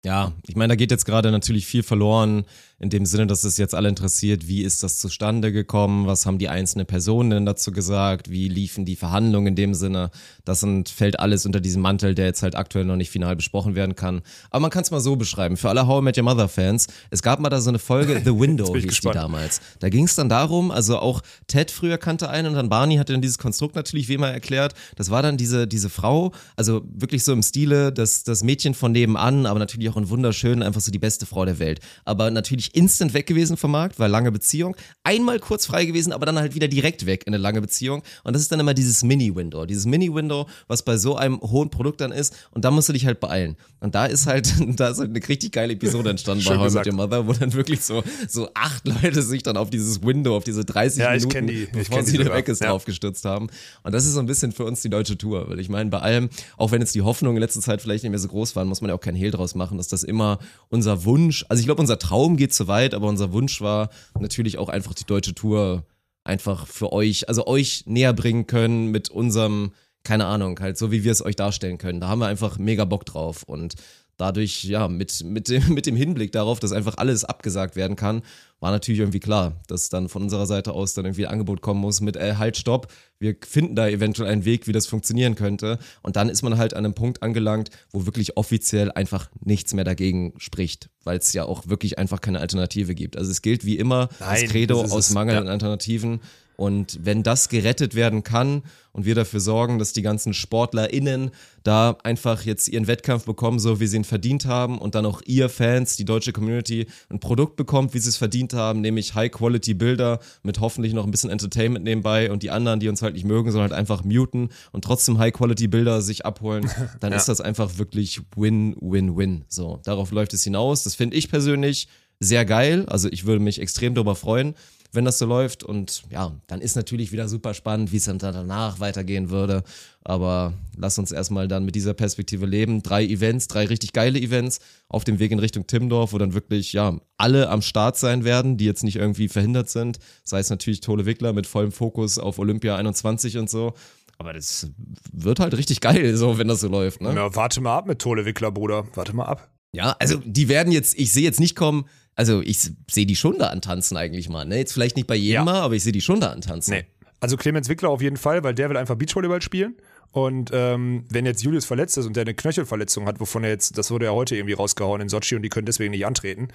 [0.05, 2.44] Ja, ich meine, da geht jetzt gerade natürlich viel verloren,
[2.83, 6.39] in dem Sinne, dass es jetzt alle interessiert, wie ist das zustande gekommen, was haben
[6.39, 10.11] die einzelnen Personen denn dazu gesagt, wie liefen die Verhandlungen in dem Sinne.
[10.45, 13.76] Das sind, fällt alles unter diesen Mantel, der jetzt halt aktuell noch nicht final besprochen
[13.76, 14.22] werden kann.
[14.51, 16.89] Aber man kann es mal so beschreiben, für alle How I Met Your Mother Fans,
[17.11, 19.14] es gab mal da so eine Folge, The Window hieß gespannt.
[19.14, 19.61] die damals.
[19.78, 23.12] Da ging es dann darum, also auch Ted früher kannte einen und dann Barney hatte
[23.12, 24.74] dann dieses Konstrukt natürlich wie immer erklärt.
[24.97, 28.91] Das war dann diese, diese Frau, also wirklich so im Stile, das, das Mädchen von
[28.91, 31.78] nebenan, aber natürlich auch in wunderschön, einfach so die beste Frau der Welt.
[32.05, 34.77] Aber natürlich wirklich instant weg gewesen vom Markt, weil lange Beziehung.
[35.05, 38.03] Einmal kurz frei gewesen, aber dann halt wieder direkt weg in eine lange Beziehung.
[38.25, 39.66] Und das ist dann immer dieses Mini-Window.
[39.66, 42.35] Dieses Mini-Window, was bei so einem hohen Produkt dann ist.
[42.51, 43.57] Und da musst du dich halt beeilen.
[43.81, 46.75] Und da ist halt, da ist halt eine richtig geile Episode entstanden bei How I
[46.75, 50.37] Met Your Mother, wo dann wirklich so, so acht Leute sich dann auf dieses Window,
[50.37, 51.68] auf diese 30 Ja, Minuten, die.
[51.73, 52.70] Bevor sie wieder weg ist, Ja.
[52.70, 53.49] draufgestürzt haben.
[53.83, 55.49] Und das ist so ein bisschen für uns die deutsche Tour.
[55.49, 58.11] Weil ich meine, bei allem, auch wenn jetzt die Hoffnungen in letzter Zeit vielleicht nicht
[58.11, 60.39] mehr so groß waren, muss man ja auch keinen Hehl draus machen, dass das immer
[60.68, 64.59] unser Wunsch, also ich glaube, unser Traum geht zu weit, aber unser Wunsch war natürlich
[64.59, 65.87] auch einfach die deutsche Tour
[66.25, 69.73] einfach für euch, also euch näher bringen können mit unserem,
[70.05, 72.01] keine Ahnung, halt so wie wir es euch darstellen können.
[72.01, 73.75] Da haben wir einfach mega Bock drauf und
[74.17, 78.23] dadurch, ja, mit, mit, dem, mit dem Hinblick darauf, dass einfach alles abgesagt werden kann,
[78.61, 81.81] war natürlich irgendwie klar, dass dann von unserer Seite aus dann irgendwie ein Angebot kommen
[81.81, 85.79] muss mit, äh, halt, stopp, wir finden da eventuell einen Weg, wie das funktionieren könnte.
[86.03, 89.85] Und dann ist man halt an einem Punkt angelangt, wo wirklich offiziell einfach nichts mehr
[89.85, 93.17] dagegen spricht, weil es ja auch wirklich einfach keine Alternative gibt.
[93.17, 95.41] Also es gilt wie immer Nein, das Credo aus Mangel ja.
[95.41, 96.21] an Alternativen.
[96.57, 101.30] Und wenn das gerettet werden kann und wir dafür sorgen, dass die ganzen SportlerInnen
[101.62, 105.22] da einfach jetzt ihren Wettkampf bekommen, so wie sie ihn verdient haben und dann auch
[105.24, 110.20] ihr Fans, die deutsche Community, ein Produkt bekommt, wie sie es verdient haben, nämlich High-Quality-Bilder
[110.42, 113.50] mit hoffentlich noch ein bisschen Entertainment nebenbei und die anderen, die uns halt nicht mögen,
[113.50, 119.44] sollen halt einfach muten und trotzdem High-Quality-Bilder sich abholen, dann ist das einfach wirklich Win-Win-Win.
[119.48, 120.82] So, darauf läuft es hinaus.
[120.84, 121.88] Das finde ich persönlich
[122.20, 122.86] sehr geil.
[122.88, 124.55] Also ich würde mich extrem darüber freuen,
[124.93, 125.64] wenn das so läuft.
[125.64, 129.62] Und ja, dann ist natürlich wieder super spannend, wie es dann danach weitergehen würde.
[130.05, 132.82] Aber lass uns erstmal dann mit dieser Perspektive leben.
[132.82, 136.72] Drei Events, drei richtig geile Events auf dem Weg in Richtung Timmendorf, wo dann wirklich,
[136.72, 139.99] ja, alle am Start sein werden, die jetzt nicht irgendwie verhindert sind.
[140.24, 143.74] Sei es natürlich Tole Wickler mit vollem Fokus auf Olympia 21 und so.
[144.18, 144.70] Aber das
[145.12, 147.12] wird halt richtig geil, so, wenn das so läuft, ne?
[147.14, 148.86] Na, warte mal ab mit Tole Wickler, Bruder.
[148.95, 149.51] Warte mal ab.
[149.74, 152.59] Ja, also die werden jetzt, ich sehe jetzt nicht kommen, also ich
[152.91, 154.59] sehe die schon da antanzen eigentlich mal, ne?
[154.59, 155.45] Jetzt vielleicht nicht bei jedem Ja.
[155.45, 156.75] Mal, aber ich sehe die schon da antanzen.
[156.75, 156.85] Nee.
[157.21, 159.77] Also Clemens Wickler auf jeden Fall, weil der will einfach Beachvolleyball spielen.
[160.11, 163.79] Und ähm, wenn jetzt Julius verletzt ist und der eine Knöchelverletzung hat, wovon er jetzt,
[163.79, 166.49] das wurde ja heute irgendwie rausgehauen in Sochi und die können deswegen nicht antreten,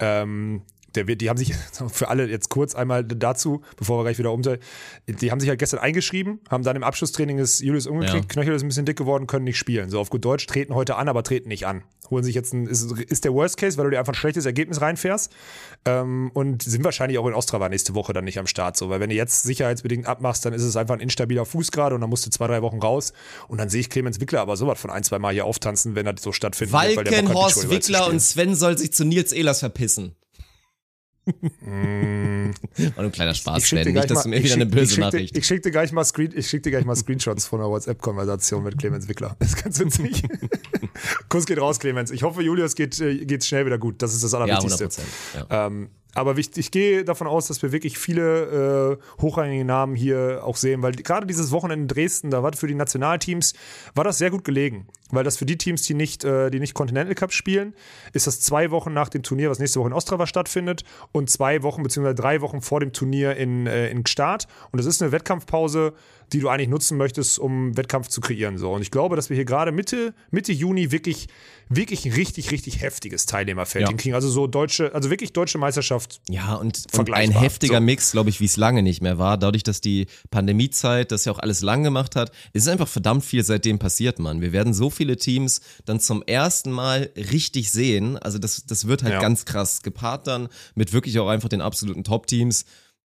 [0.00, 0.62] ähm,
[0.96, 1.54] der wird, die haben sich
[1.92, 4.60] für alle jetzt kurz einmal dazu, bevor wir gleich wieder umteilen,
[5.06, 8.28] die haben sich halt gestern eingeschrieben, haben dann im Abschlusstraining ist Julius umgeknickt, Ja.
[8.28, 9.90] Knöchel ist ein bisschen dick geworden, können nicht spielen.
[9.90, 11.82] So auf gut Deutsch treten heute an, aber treten nicht an.
[12.10, 14.44] Holen sich jetzt ein, ist, ist der Worst Case, weil du dir einfach ein schlechtes
[14.44, 15.32] Ergebnis reinfährst.
[15.86, 18.76] Ähm, und sind wahrscheinlich auch in Ostrava nächste Woche dann nicht am Start.
[18.76, 21.94] So, weil wenn du jetzt sicherheitsbedingt abmachst, dann ist es einfach ein instabiler Fuß gerade
[21.94, 23.12] und dann musst du zwei, drei Wochen raus.
[23.48, 26.04] Und dann sehe ich Clemens Wickler aber sowas von ein, zwei Mal hier auftanzen, wenn
[26.06, 26.72] das so stattfindet.
[26.74, 29.32] weil der Bock hat, Walken, Horst Beachvolleyball zu Wickler und Sven soll sich zu Nils
[29.32, 30.14] Ehlers verpissen.
[31.26, 33.92] War nur ein kleiner Spaß, Sven.
[33.92, 35.36] Nicht, dass mal- du mir wieder eine böse ich schick Nachricht.
[35.36, 38.62] Ich schicke dir gleich mal Screen, ich schick dir gleich mal Screenshots von einer WhatsApp-Konversation
[38.62, 39.36] mit Clemens Wickler.
[39.38, 40.22] Das ist ganz witzig.
[41.28, 42.10] Kuss geht raus, Clemens.
[42.10, 44.02] Ich hoffe, Julius geht äh, geht's schnell wieder gut.
[44.02, 45.02] Das ist das ja, 100 Allerwichtigste.
[45.02, 45.50] Prozent.
[45.50, 45.66] Ja.
[45.66, 50.42] Ähm, aber wichtig, ich gehe davon aus, dass wir wirklich viele äh, hochrangige Namen hier
[50.44, 53.54] auch sehen, weil gerade dieses Wochenende in Dresden, da war für die Nationalteams,
[53.94, 54.86] war das sehr gut gelegen.
[55.10, 57.74] Weil das für die Teams, die nicht, äh, die nicht Continental Cup spielen,
[58.12, 61.62] ist das zwei Wochen nach dem Turnier, was nächste Woche in Ostrava stattfindet, und zwei
[61.62, 64.48] Wochen beziehungsweise drei Wochen vor dem Turnier in, äh, in Start.
[64.72, 65.92] Und das ist eine Wettkampfpause,
[66.32, 68.58] die du eigentlich nutzen möchtest, um Wettkampf zu kreieren.
[68.58, 68.72] So.
[68.72, 71.28] Und ich glaube, dass wir hier gerade Mitte, Mitte Juni wirklich,
[71.68, 73.88] wirklich ein richtig, richtig heftiges Teilnehmerfeld Ja.
[73.88, 74.14] hinkriegen.
[74.14, 77.80] Also so deutsche, also wirklich deutsche Meisterschaft Ja, und, und ein heftiger So.
[77.82, 79.38] Mix, glaube ich, wie es lange nicht mehr war.
[79.38, 83.44] Dadurch, dass die Pandemiezeit das ja auch alles lang gemacht hat, ist einfach verdammt viel
[83.44, 84.40] seitdem passiert, Mann.
[84.40, 88.18] Wir werden so viele Teams dann zum ersten Mal richtig sehen.
[88.18, 89.20] Also das, das wird halt Ja.
[89.20, 92.64] ganz krass gepaart dann mit wirklich auch einfach den absoluten Top-Teams.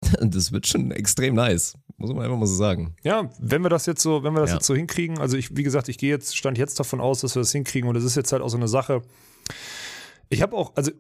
[0.21, 1.73] Das wird schon extrem nice.
[1.97, 2.95] Muss man einfach mal so sagen.
[3.03, 4.57] Ja, wenn wir das jetzt so, wenn wir das Ja.
[4.57, 7.35] jetzt so hinkriegen, also ich, wie gesagt, ich gehe jetzt, stand jetzt davon aus, dass
[7.35, 9.01] wir das hinkriegen und das ist jetzt halt auch so eine Sache.
[10.29, 10.91] Ich habe auch, also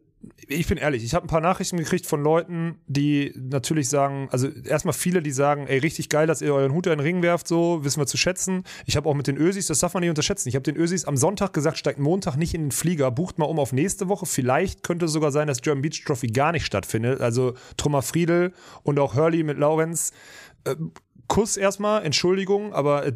[0.47, 4.47] ich bin ehrlich, ich habe ein paar Nachrichten gekriegt von Leuten, die natürlich sagen, also
[4.47, 7.47] erstmal viele, die sagen, ey, richtig geil, dass ihr euren Hut in den Ring werft,
[7.47, 8.63] so, wissen wir zu schätzen.
[8.85, 10.49] Ich habe auch mit den Ösis, das darf man nicht unterschätzen.
[10.49, 13.45] Ich habe den Ösis am Sonntag gesagt, steigt Montag nicht in den Flieger, bucht mal
[13.45, 14.25] um auf nächste Woche.
[14.25, 17.21] Vielleicht könnte es sogar sein, dass German Beach Trophy gar nicht stattfindet.
[17.21, 20.11] Also Trummer Friedel und auch Hurley mit Laurenz
[21.27, 23.11] Kuss erstmal, Entschuldigung, aber äh,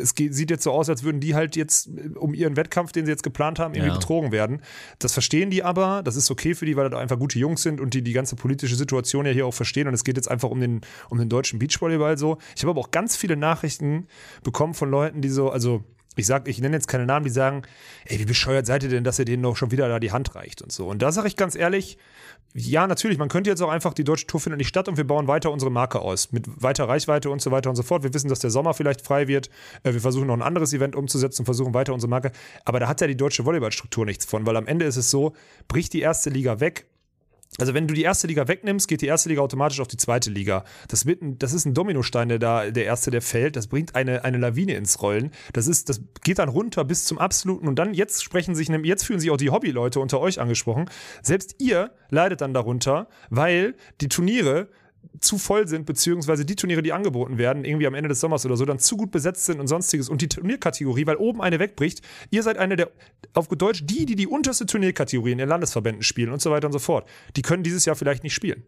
[0.00, 2.92] es geht, sieht jetzt so aus, als würden die halt jetzt äh, um ihren Wettkampf,
[2.92, 3.94] den sie jetzt geplant haben, irgendwie Ja.
[3.94, 4.62] betrogen werden.
[5.00, 7.78] Das verstehen die aber, das ist okay für die, weil das einfach gute Jungs sind
[7.80, 10.48] und die die ganze politische Situation ja hier auch verstehen und es geht jetzt einfach
[10.50, 12.38] um den, um den deutschen Beachvolleyball so.
[12.56, 14.06] Ich habe aber auch ganz viele Nachrichten
[14.42, 15.84] bekommen von Leuten, die so, also
[16.16, 17.62] ich sag, ich nenne jetzt keine Namen, die sagen,
[18.06, 20.34] ey, wie bescheuert seid ihr denn, dass ihr denen noch schon wieder da die Hand
[20.34, 20.88] reicht und so.
[20.88, 21.98] Und da sage ich ganz ehrlich,
[22.54, 25.06] ja, natürlich, man könnte jetzt auch einfach, die deutsche Tour findet nicht statt und wir
[25.06, 26.32] bauen weiter unsere Marke aus.
[26.32, 28.02] Mit weiter Reichweite und so weiter und so fort.
[28.02, 29.50] Wir wissen, dass der Sommer vielleicht frei wird.
[29.82, 32.32] Äh, Wir versuchen noch ein anderes Event umzusetzen und versuchen weiter unsere Marke.
[32.64, 35.34] Aber da hat ja die deutsche Volleyballstruktur nichts von, weil am Ende ist es so,
[35.68, 36.86] bricht die erste Liga weg,
[37.58, 40.30] Also wenn du die erste Liga wegnimmst, geht die erste Liga automatisch auf die zweite
[40.30, 40.64] Liga.
[40.88, 43.56] Das, wird ein, das ist ein Dominostein, der da, der erste, der fällt.
[43.56, 45.30] Das bringt eine, eine Lawine ins Rollen.
[45.52, 47.68] Das ist, das geht dann runter bis zum absoluten.
[47.68, 50.90] Und dann jetzt sprechen sich, jetzt fühlen sich auch die Hobbyleute unter euch angesprochen.
[51.22, 54.68] Selbst ihr leidet dann darunter, weil die Turniere
[55.20, 58.56] zu voll sind, beziehungsweise die Turniere, die angeboten werden, irgendwie am Ende des Sommers oder
[58.56, 60.08] so, dann zu gut besetzt sind und sonstiges.
[60.08, 62.90] Und die Turnierkategorie, weil oben eine wegbricht, ihr seid eine der,
[63.34, 66.72] auf Deutsch, die, die die unterste Turnierkategorie in den Landesverbänden spielen und so weiter und
[66.72, 67.08] so fort.
[67.36, 68.64] Die können dieses Jahr vielleicht nicht spielen.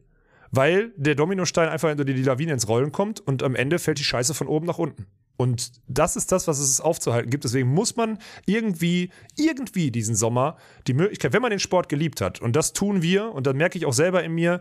[0.50, 4.04] Weil der Dominostein einfach hinter die Lawine ins Rollen kommt und am Ende fällt die
[4.04, 5.06] Scheiße von oben nach unten.
[5.38, 7.44] Und das ist das, was es aufzuhalten gibt.
[7.44, 10.56] Deswegen muss man irgendwie, irgendwie diesen Sommer
[10.88, 13.78] die Möglichkeit, wenn man den Sport geliebt hat, und das tun wir, und dann merke
[13.78, 14.60] ich auch selber in mir,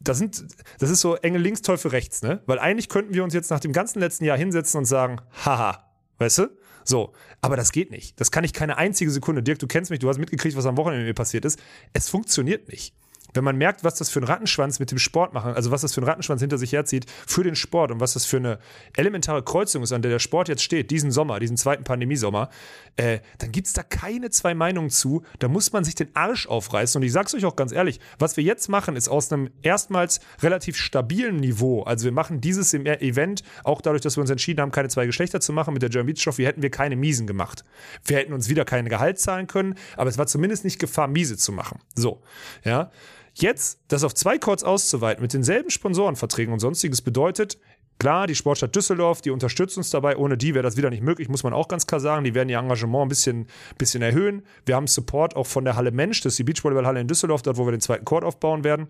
[0.00, 0.44] das, sind,
[0.78, 2.40] das ist so Engel links, Teufel rechts, ne?
[2.46, 5.90] Weil eigentlich könnten wir uns jetzt nach dem ganzen letzten Jahr hinsetzen und sagen, haha,
[6.18, 6.46] weißt du?
[6.84, 8.20] So, aber das geht nicht.
[8.20, 9.42] Das kann ich keine einzige Sekunde.
[9.42, 11.60] Dirk, du kennst mich, du hast mitgekriegt, was am Wochenende mir passiert ist.
[11.94, 12.94] Es funktioniert nicht
[13.34, 15.94] wenn man merkt, was das für ein Rattenschwanz mit dem Sport machen, also was das
[15.94, 18.58] für ein Rattenschwanz hinter sich herzieht für den Sport und was das für eine
[18.96, 22.50] elementare Kreuzung ist, an der der Sport jetzt steht, diesen Sommer, diesen zweiten Pandemiesommer,
[22.96, 25.22] äh, dann gibt es da keine zwei Meinungen zu.
[25.38, 27.00] Da muss man sich den Arsch aufreißen.
[27.00, 30.20] Und ich sag's euch auch ganz ehrlich, was wir jetzt machen, ist aus einem erstmals
[30.42, 31.82] relativ stabilen Niveau.
[31.82, 35.06] Also wir machen dieses im Event, auch dadurch, dass wir uns entschieden haben, keine zwei
[35.06, 37.64] Geschlechter zu machen mit der German Beach Trophy, hätten wir keine Miesen gemacht.
[38.04, 41.36] Wir hätten uns wieder kein Gehalt zahlen können, aber es war zumindest nicht Gefahr, Miese
[41.36, 41.80] zu machen.
[41.94, 42.22] So,
[42.64, 42.90] ja.
[43.34, 47.58] Jetzt das auf zwei Courts auszuweiten mit denselben Sponsorenverträgen und sonstiges bedeutet,
[48.02, 50.16] Klar, die Sportstadt Düsseldorf, die unterstützt uns dabei.
[50.16, 52.24] Ohne die wäre das wieder nicht möglich, muss man auch ganz klar sagen.
[52.24, 53.46] Die werden ihr Engagement ein bisschen,
[53.78, 54.42] bisschen erhöhen.
[54.66, 57.58] Wir haben Support auch von der Halle Mensch, das ist die Beachvolleyballhalle in Düsseldorf, dort
[57.58, 58.88] wo wir den zweiten Court aufbauen werden.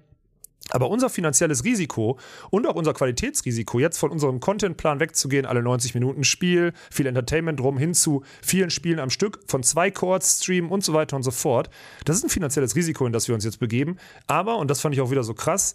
[0.71, 2.19] Aber unser finanzielles Risiko
[2.51, 7.61] und auch unser Qualitätsrisiko, jetzt von unserem Contentplan wegzugehen, alle 90 Minuten Spiel, viel Entertainment
[7.61, 11.23] drum, hin zu vielen Spielen am Stück, von zwei Chords streamen und so weiter und
[11.23, 11.69] so fort,
[12.05, 13.97] das ist ein finanzielles Risiko, in das wir uns jetzt begeben.
[14.27, 15.75] Aber, und das fand ich auch wieder so krass,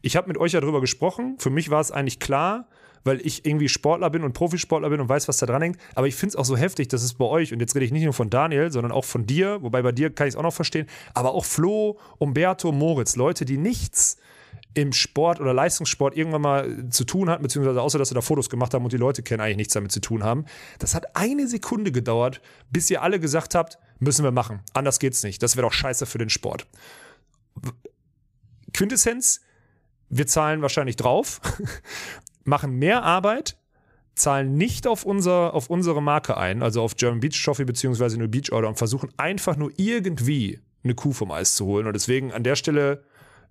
[0.00, 1.36] ich habe mit euch ja darüber gesprochen.
[1.38, 2.68] Für mich war es eigentlich klar,
[3.04, 5.78] weil ich irgendwie Sportler bin und Profisportler bin und weiß, was da dran hängt.
[5.94, 7.92] Aber ich finde es auch so heftig, dass es bei euch, und jetzt rede ich
[7.92, 10.42] nicht nur von Daniel, sondern auch von dir, wobei bei dir kann ich es auch
[10.42, 14.16] noch verstehen, aber auch Flo, Umberto, Moritz, Leute, die nichts
[14.74, 18.48] im Sport oder Leistungssport irgendwann mal zu tun hatten, beziehungsweise außer dass sie da Fotos
[18.48, 20.44] gemacht haben und die Leute kennen, eigentlich nichts damit zu tun haben.
[20.78, 22.40] Das hat eine Sekunde gedauert,
[22.70, 24.60] bis ihr alle gesagt habt, müssen wir machen.
[24.74, 25.42] Anders geht's nicht.
[25.42, 26.66] Das wäre doch scheiße für den Sport.
[28.72, 29.40] Quintessenz,
[30.10, 31.40] wir zahlen wahrscheinlich drauf,
[32.48, 33.56] machen mehr Arbeit,
[34.14, 38.28] zahlen nicht auf, unser, auf unsere Marke ein, also auf German Beach Trophy beziehungsweise nur
[38.28, 41.86] Beach Order und versuchen einfach nur irgendwie eine Kuh vom Eis zu holen.
[41.86, 43.04] Und deswegen an der Stelle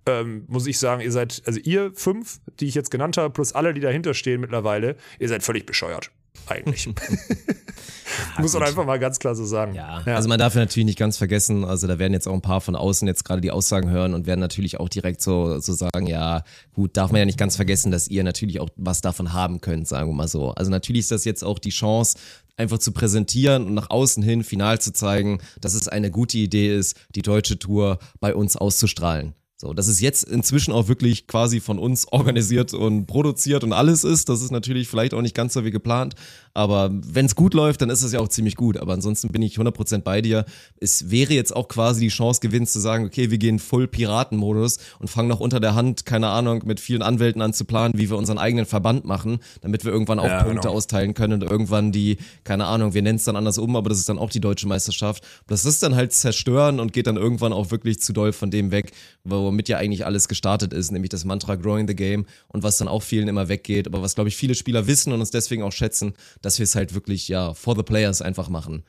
[0.06, 3.52] ähm, muss ich sagen, ihr seid, also ihr fünf, die ich jetzt genannt habe, plus
[3.52, 6.10] alle, die dahinter stehen mittlerweile, ihr seid völlig bescheuert.
[6.46, 6.86] Eigentlich.
[8.36, 9.74] ja, muss man einfach mal ganz klar so sagen.
[9.74, 10.02] Ja.
[10.04, 10.14] ja.
[10.14, 12.76] also man darf natürlich nicht ganz vergessen, also da werden jetzt auch ein paar von
[12.76, 16.42] außen jetzt gerade die Aussagen hören und werden natürlich auch direkt so, so sagen, ja,
[16.74, 19.88] gut, darf man ja nicht ganz vergessen, dass ihr natürlich auch was davon haben könnt,
[19.88, 20.52] sagen wir mal so.
[20.52, 22.18] Also natürlich ist das jetzt auch die Chance,
[22.56, 26.76] einfach zu präsentieren und nach außen hin final zu zeigen, dass es eine gute Idee
[26.76, 29.34] ist, die deutsche Tour bei uns auszustrahlen.
[29.60, 34.04] So, dass es jetzt inzwischen auch wirklich quasi von uns organisiert und produziert und alles
[34.04, 36.14] ist, das ist natürlich vielleicht auch nicht ganz so wie geplant.
[36.54, 38.76] Aber wenn es gut läuft, dann ist es ja auch ziemlich gut.
[38.76, 40.44] Aber ansonsten bin ich 100% bei dir.
[40.80, 44.78] Es wäre jetzt auch quasi die Chance gewesen zu sagen, okay, wir gehen voll Piratenmodus
[45.00, 48.10] und fangen noch unter der Hand, keine Ahnung, mit vielen Anwälten an zu planen, wie
[48.10, 50.74] wir unseren eigenen Verband machen, damit wir irgendwann auch ja, Punkte genau.
[50.74, 53.98] austeilen können und irgendwann die, keine Ahnung, wir nennen es dann anders um, aber das
[53.98, 55.24] ist dann auch die deutsche Meisterschaft.
[55.46, 58.70] Das ist dann halt zerstören und geht dann irgendwann auch wirklich zu doll von dem
[58.70, 58.92] weg,
[59.24, 62.78] wo womit ja eigentlich alles gestartet ist, nämlich das Mantra Growing the Game und was
[62.78, 65.62] dann auch vielen immer weggeht, aber was, glaube ich, viele Spieler wissen und uns deswegen
[65.62, 68.84] auch schätzen, dass wir es halt wirklich, ja, for the players einfach machen.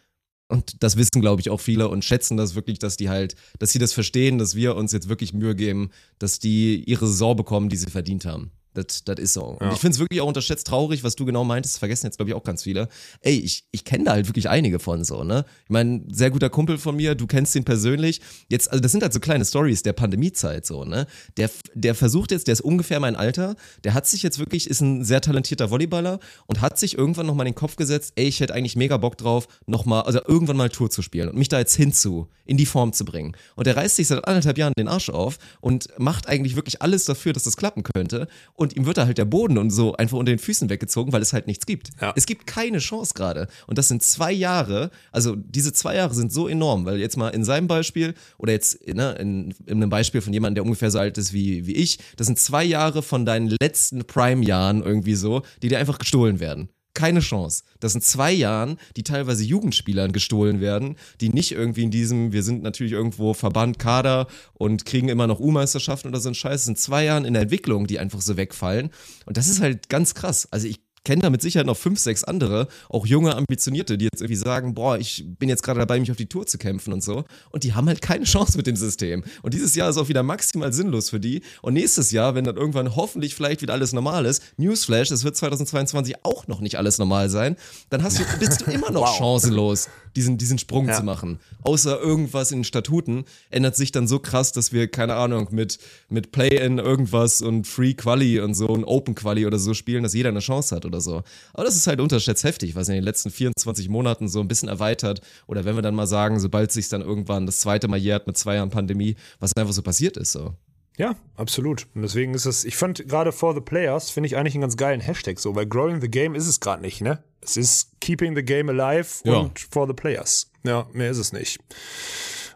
[0.52, 3.72] Und das wissen, glaube ich, auch viele und schätzen das wirklich, dass die halt, dass
[3.72, 7.70] sie das verstehen, dass wir uns jetzt wirklich Mühe geben, dass die ihre Saison bekommen,
[7.70, 8.52] die sie verdient haben.
[8.76, 9.44] Das, das ist so.
[9.44, 9.74] Und ja.
[9.74, 11.80] ich finde es wirklich auch unterschätzt traurig, was du genau meintest.
[11.80, 12.88] vergessen jetzt, glaube ich, auch ganz viele.
[13.22, 15.44] Ey, ich, ich kenne da halt wirklich einige von so, ne?
[15.64, 18.22] Ich meine, sehr guter Kumpel von mir, du kennst ihn persönlich.
[18.48, 21.08] Jetzt, also das sind halt so kleine Stories der Pandemiezeit, so, ne?
[21.38, 24.82] Der, der versucht jetzt, der ist ungefähr mein Alter, der hat sich jetzt wirklich, ist
[24.82, 28.40] ein sehr talentierter Volleyballer und hat sich irgendwann nochmal in den Kopf gesetzt, ey, ich
[28.40, 31.58] hätte eigentlich mega Bock drauf, nochmal, also irgendwann mal Tour zu spielen und mich da
[31.58, 33.36] jetzt hinzu, in die Form zu bringen.
[33.56, 37.06] Und der reißt sich seit anderthalb Jahren den Arsch auf und macht eigentlich wirklich alles
[37.06, 38.28] dafür, dass das klappen könnte
[38.60, 41.22] und ihm wird da halt der Boden und so einfach unter den Füßen weggezogen, weil
[41.22, 41.92] es halt nichts gibt.
[42.02, 42.14] Ja.
[42.16, 43.48] Es gibt keine Chance gerade.
[43.68, 47.30] Und das sind zwei Jahre, also diese zwei Jahre sind so enorm, weil jetzt mal
[47.30, 51.00] in seinem Beispiel oder jetzt ne, in, in einem Beispiel von jemandem, der ungefähr so
[51.00, 55.42] alt ist wie, wie ich, das sind zwei Jahre von deinen letzten Prime-Jahren irgendwie so,
[55.62, 56.70] die dir einfach gestohlen werden
[57.00, 57.64] keine Chance.
[57.80, 62.44] Dass in zwei Jahren die teilweise Jugendspielern gestohlen werden, die nicht irgendwie in diesem, wir
[62.44, 66.76] sind natürlich irgendwo Verband, Kader und kriegen immer noch U-Meisterschaften oder so ein Scheiß, in
[66.76, 68.90] zwei Jahren in der Entwicklung, die einfach so wegfallen.
[69.26, 70.50] Und das ist halt ganz krass.
[70.52, 74.22] Also ich kenne da mit Sicherheit noch fünf, sechs andere, auch junge Ambitionierte, die jetzt
[74.22, 77.04] irgendwie sagen, boah, ich bin jetzt gerade dabei, mich auf die Tour zu kämpfen und
[77.04, 77.26] so.
[77.52, 79.24] Und die haben halt keine Chance mit dem System.
[79.42, 81.42] Und dieses Jahr ist auch wieder maximal sinnlos für die.
[81.62, 85.36] Und nächstes Jahr, wenn dann irgendwann hoffentlich vielleicht wieder alles normal ist, Newsflash, es wird
[85.36, 87.56] 2022 auch noch nicht alles normal sein,
[87.90, 89.18] dann hast du, bist du immer noch wow.
[89.18, 90.94] chancenlos, diesen, diesen Sprung ja.
[90.94, 91.40] zu machen.
[91.62, 95.80] Außer irgendwas in den Statuten ändert sich dann so krass, dass wir, keine Ahnung, mit,
[96.10, 100.14] mit Play-In irgendwas und Free Quali und so und Open Quali oder so spielen, dass
[100.14, 101.24] jeder eine Chance hat oder so.
[101.54, 104.70] Aber das ist halt unterschätzt heftig, was in den letzten 24 Monaten so ein bisschen
[104.70, 105.22] erweitert.
[105.48, 108.38] Oder wenn wir dann mal sagen, sobald sich dann irgendwann das zweite Mal jährt mit
[108.38, 110.54] zwei Jahren Pandemie, was einfach so passiert ist, so.
[111.00, 111.88] Ja, absolut.
[111.96, 114.76] Und deswegen ist es, ich fand gerade for the players, finde ich eigentlich einen ganz
[114.76, 117.24] geilen Hashtag so, weil growing the game ist es gerade nicht, ne?
[117.40, 119.38] Es ist keeping the game alive ja.
[119.38, 120.52] und for the players.
[120.64, 121.58] Ja, mehr ist es nicht.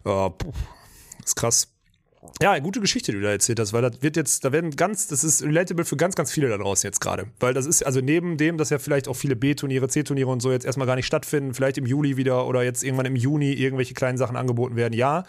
[0.03, 0.33] Puh,
[1.23, 1.69] ist krass.
[2.41, 5.07] Ja, gute Geschichte, die du da erzählt hast, weil das wird jetzt, da werden ganz,
[5.07, 7.27] das ist relatable für ganz, ganz viele da draußen jetzt gerade.
[7.39, 10.51] Weil das ist, also neben dem, dass ja vielleicht auch viele B-Turniere, C-Turniere und so
[10.51, 13.93] jetzt erstmal gar nicht stattfinden, vielleicht im Juli wieder oder jetzt irgendwann im Juni irgendwelche
[13.93, 15.23] kleinen Sachen angeboten werden, ja.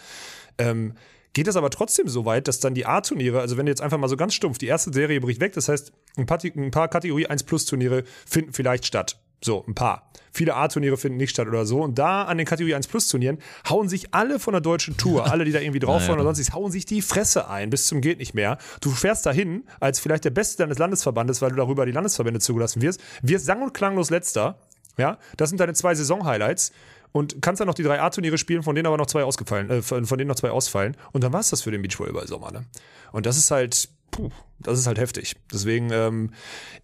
[0.59, 0.95] Ähm,
[1.35, 3.99] geht es aber trotzdem so weit, dass dann die A-Turniere, also wenn du jetzt einfach
[3.99, 6.89] mal so ganz stumpf, die erste Serie bricht weg, das heißt, ein paar, ein paar
[6.89, 9.19] Kategorie 1 Plus Turniere finden vielleicht statt.
[9.45, 10.11] So, ein paar.
[10.33, 11.83] Viele A-Turniere finden nicht statt oder so.
[11.83, 15.31] Und da an den Kategorie 1 Plus Turnieren hauen sich alle von der deutschen Tour,
[15.31, 18.01] alle, die da irgendwie drauf fahren oder sonst hauen sich die Fresse ein bis zum
[18.01, 18.57] geht nicht mehr.
[18.81, 22.81] Du fährst dahin als vielleicht der Beste deines Landesverbandes, weil du darüber die Landesverbände zugelassen
[22.81, 24.59] wirst, wirst sang- und klanglos Letzter.
[24.97, 26.73] Ja, das sind deine zwei Saison-Highlights
[27.15, 29.83] und kannst dann noch die drei A-Turniere spielen, von denen aber noch zwei ausgefallen, äh,
[29.83, 30.97] von denen noch zwei ausfallen.
[31.13, 32.65] Und dann war es das für den Beachvolleyball-Sommer, ne?
[33.13, 35.37] Und das ist halt, puh, das ist halt heftig.
[35.53, 36.33] Deswegen, ähm,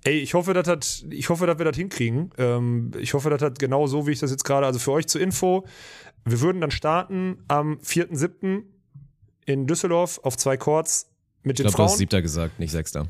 [0.04, 2.30] ey, ich hoffe, dass das, ich hoffe, dass wir das hinkriegen.
[2.38, 5.08] Ähm, ich hoffe, dass das genau so, wie ich das jetzt gerade, also für euch
[5.08, 5.66] zur Info,
[6.24, 8.62] wir würden dann starten am 4.7.
[9.46, 11.10] in Düsseldorf auf zwei Courts
[11.42, 11.86] mit den ich glaub, Frauen.
[11.86, 13.08] Du hast siebter gesagt, nicht sechster.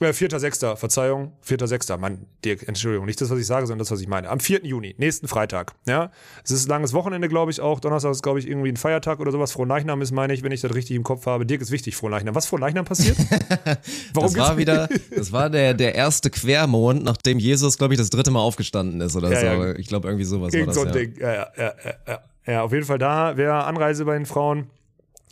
[0.00, 3.80] Äh, vierter, sechster, Verzeihung, vierter, sechster, Mann, Dirk, Entschuldigung, nicht das, was ich sage, sondern
[3.80, 4.28] das, was ich meine.
[4.28, 4.64] Am 4.
[4.64, 6.12] Juni, nächsten Freitag, ja.
[6.44, 7.80] Es ist ein langes Wochenende, glaube ich, auch.
[7.80, 9.50] Donnerstag ist, glaube ich, irgendwie ein Feiertag oder sowas.
[9.50, 11.44] Frohleichnam ist, meine ich, wenn ich das richtig im Kopf habe.
[11.46, 12.36] Dirk ist wichtig, Frohleichnam.
[12.36, 13.18] Was Frohleichnam passiert?
[14.14, 18.10] Warum das war wieder, das war der, der erste Quermond, nachdem Jesus, glaube ich, das
[18.10, 19.64] dritte Mal aufgestanden ist oder ja, so.
[19.64, 19.74] Ja.
[19.74, 21.06] Ich glaube, irgendwie sowas Irgend war das, so ja.
[21.18, 22.20] Ja, ja, ja, ja.
[22.46, 24.68] ja, auf jeden Fall da wäre Anreise bei den Frauen.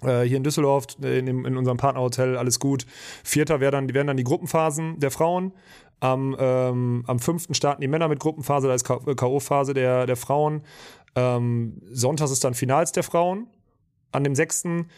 [0.03, 2.87] Äh, hier in Düsseldorf, in, in, unserem Partnerhotel, alles gut.
[3.25, 5.53] Vierter wär dann, wären dann die Gruppenphasen der Frauen.
[6.01, 10.63] Am, ähm, am fünften starten die Männer mit Gruppenphase, da ist K.O.-Phase der, der Frauen.
[11.15, 13.47] Ähm, Sonntags ist dann Finals der Frauen.
[14.13, 14.89] An dem sechsten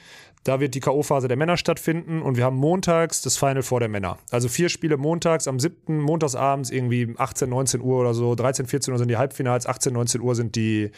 [0.49, 3.91] da wird die K.O.-Phase der Männer stattfinden und wir haben montags das Final vor der
[3.91, 4.19] Männer.
[4.31, 6.01] Also vier Spiele montags, am 7.
[6.01, 10.21] montagsabends irgendwie 18, 19 Uhr oder so, 13, 14 Uhr sind die Halbfinals, 18, 19
[10.23, 10.91] Uhr sind die,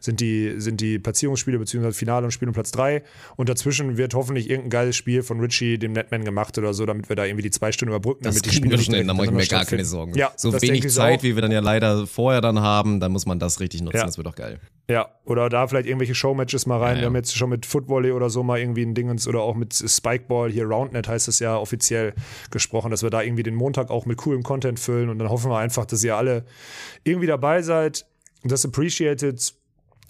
[0.00, 1.92] sind die, sind die Platzierungsspiele bzw.
[1.92, 3.02] Finale und Spiel um Platz 3
[3.36, 7.08] und dazwischen wird hoffentlich irgendein geiles Spiel von Richie, dem Netman gemacht oder so, damit
[7.08, 8.24] wir da irgendwie die zwei Stunden überbrücken.
[8.24, 10.14] Das damit die Spiele wir schon hin, da mache ich mir gar keine Sorgen.
[10.18, 13.38] Ja, so wenig Zeit, wie wir dann ja leider vorher dann haben, dann muss man
[13.38, 14.04] das richtig nutzen, ja.
[14.04, 14.60] das wird doch geil.
[14.90, 16.92] Ja, oder da vielleicht irgendwelche Showmatches mal rein.
[16.92, 17.00] Ja, ja.
[17.00, 19.74] Wir haben jetzt schon mit Footvolley oder so mal irgendwie ein Dingens oder auch mit
[19.74, 22.14] Spikeball, hier Roundnet heißt es ja offiziell
[22.50, 25.50] gesprochen, dass wir da irgendwie den Montag auch mit coolem Content füllen und dann hoffen
[25.50, 26.44] wir einfach, dass ihr alle
[27.04, 28.06] irgendwie dabei seid.
[28.44, 29.52] Das appreciated,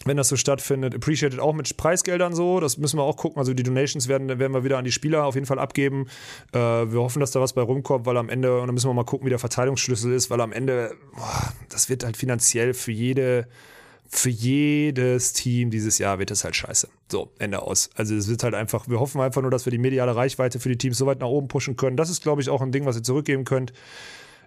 [0.04, 0.94] wenn das so stattfindet.
[0.94, 2.60] Appreciated auch mit Preisgeldern so.
[2.60, 3.40] Das müssen wir auch gucken.
[3.40, 6.06] Also die Donations werden, werden wir wieder an die Spieler auf jeden Fall abgeben.
[6.52, 8.94] Äh, wir hoffen, dass da was bei rumkommt, weil am Ende, und dann müssen wir
[8.94, 12.92] mal gucken, wie der Verteilungsschlüssel ist, weil am Ende, boah, das wird halt finanziell für
[12.92, 13.48] jede
[14.08, 16.88] für jedes Team dieses Jahr wird es halt scheiße.
[17.10, 17.90] So, Ende aus.
[17.94, 20.70] Also es wird halt einfach, wir hoffen einfach nur, dass wir die mediale Reichweite für
[20.70, 21.96] die Teams so weit nach oben pushen können.
[21.96, 23.72] Das ist, glaube ich, auch ein Ding, was ihr zurückgeben könnt.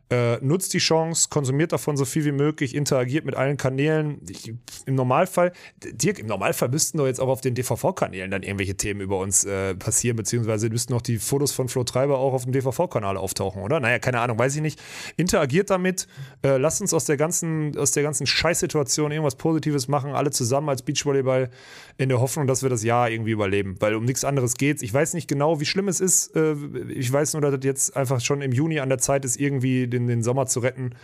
[0.09, 4.19] Äh, nutzt die Chance, konsumiert davon so viel wie möglich, interagiert mit allen Kanälen.
[4.29, 4.53] Ich,
[4.85, 8.99] Im Normalfall, Dirk, im Normalfall müssten doch jetzt auch auf den DVV-Kanälen dann irgendwelche Themen
[8.99, 12.51] über uns äh, passieren, beziehungsweise müssten noch die Fotos von Flo Treiber auch auf dem
[12.51, 13.79] DVV-Kanal auftauchen, oder?
[13.79, 14.81] Naja, keine Ahnung, weiß ich nicht.
[15.15, 16.07] Interagiert damit,
[16.43, 20.67] äh, lasst uns aus der ganzen, aus der ganzen Scheißsituation irgendwas Positives machen, alle zusammen
[20.67, 21.49] als Beachvolleyball,
[21.97, 24.81] in der Hoffnung, dass wir das Jahr irgendwie überleben, weil um nichts anderes geht's.
[24.81, 26.35] Ich weiß nicht genau, wie schlimm es ist.
[26.35, 26.55] Äh,
[26.89, 29.87] ich weiß nur, dass das jetzt einfach schon im Juni an der Zeit ist, irgendwie
[29.87, 30.95] den den, den Sommer zu retten.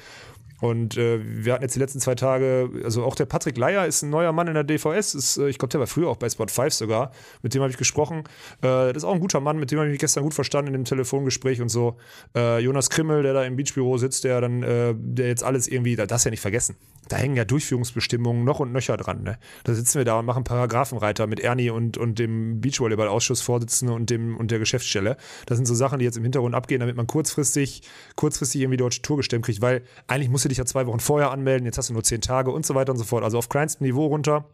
[0.60, 4.02] Und äh, wir hatten jetzt die letzten zwei Tage, also auch der Patrick Leier ist
[4.02, 6.30] ein neuer Mann in der DVS, ist, äh, ich glaube, der war früher auch bei
[6.30, 7.12] Spot 5 sogar,
[7.44, 8.24] mit dem habe ich gesprochen.
[8.62, 10.70] Äh, das ist auch ein guter Mann, mit dem habe ich mich gestern gut verstanden
[10.70, 11.98] in dem Telefongespräch und so.
[12.36, 15.96] Äh, Jonas Krimmel, der da im Beachbüro sitzt, der dann, äh, der jetzt alles irgendwie,
[15.96, 16.76] das ja nicht vergessen.
[17.08, 19.24] Da hängen ja Durchführungsbestimmungen noch und nöcher dran.
[19.24, 19.38] Ne?
[19.64, 24.36] Da sitzen wir da und machen Paragraphenreiter mit Ernie und, und dem Beachvolleyball-Ausschussvorsitzenden und, dem,
[24.36, 25.18] und der Geschäftsstelle.
[25.46, 27.84] Das sind so Sachen, die jetzt im Hintergrund abgehen, damit man kurzfristig,
[28.16, 31.32] kurzfristig irgendwie deutsche Tour gestemmt kriegt, weil eigentlich muss du dich ja zwei Wochen vorher
[31.32, 33.24] anmelden, jetzt hast du nur zehn Tage und so weiter und so fort.
[33.24, 34.46] Also auf kleinstem Niveau runter.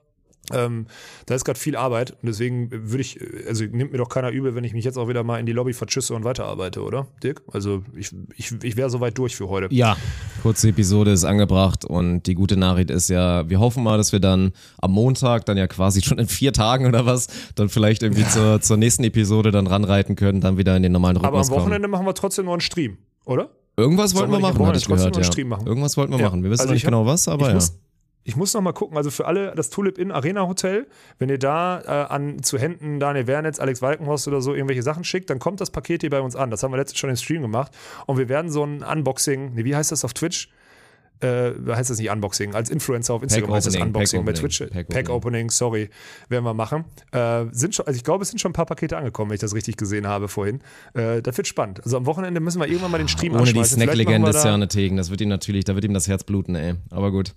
[0.52, 0.88] Ähm,
[1.26, 3.18] da ist gerade viel Arbeit und deswegen würde ich,
[3.48, 5.54] also nimmt mir doch keiner übel, wenn ich mich jetzt auch wieder mal in die
[5.54, 7.44] Lobby verschüsse und weiterarbeite, oder, Dirk?
[7.54, 9.74] Also ich, ich, ich wäre soweit durch für heute.
[9.74, 9.96] Ja,
[10.42, 14.20] kurze Episode ist angebracht und die gute Nachricht ist ja, wir hoffen mal, dass wir
[14.20, 18.24] dann am Montag, dann ja quasi schon in vier Tagen oder was, dann vielleicht irgendwie
[18.24, 18.30] ja.
[18.30, 21.62] zur, zur nächsten Episode dann ranreiten können, dann wieder in den normalen Rhythmus Aber am
[21.62, 21.92] Wochenende kommen.
[21.92, 23.50] machen wir trotzdem noch einen Stream, oder?
[23.76, 25.58] Irgendwas wollten wir machen, hatte ich gehört, ja.
[25.66, 26.26] Irgendwas wollten wir ja.
[26.26, 26.44] machen.
[26.44, 27.56] Wir wissen also nicht genau was, aber ja.
[27.56, 27.80] Muss,
[28.24, 31.40] ich muss noch mal gucken, also für alle das Tulip Inn Arena Hotel, wenn ihr
[31.40, 35.40] da äh, an zu Händen Daniel Wernetz, Alex Walkenhorst oder so irgendwelche Sachen schickt, dann
[35.40, 36.52] kommt das Paket hier bei uns an.
[36.52, 37.72] Das haben wir letztens schon im Stream gemacht
[38.06, 40.50] und wir werden so ein Unboxing, nee, wie heißt das auf Twitch?
[41.22, 44.40] Äh, heißt das nicht Unboxing, als Influencer auf Instagram Pack heißt das Unboxing, Pack bei
[44.40, 44.64] Twitch.
[44.72, 45.90] Pack, Pack Opening, sorry,
[46.30, 46.86] werden wir machen.
[47.12, 49.42] Äh, sind schon, also ich glaube, es sind schon ein paar Pakete angekommen, wenn ich
[49.42, 50.60] das richtig gesehen habe vorhin.
[50.94, 51.84] Äh, das wird spannend.
[51.84, 54.68] Also am Wochenende müssen wir irgendwann mal den Stream Ohne die Snack-Legende ist ja eine
[54.68, 56.76] Tegen, das wird ihm natürlich, da wird ihm das Herz bluten, ey.
[56.90, 57.34] Aber gut.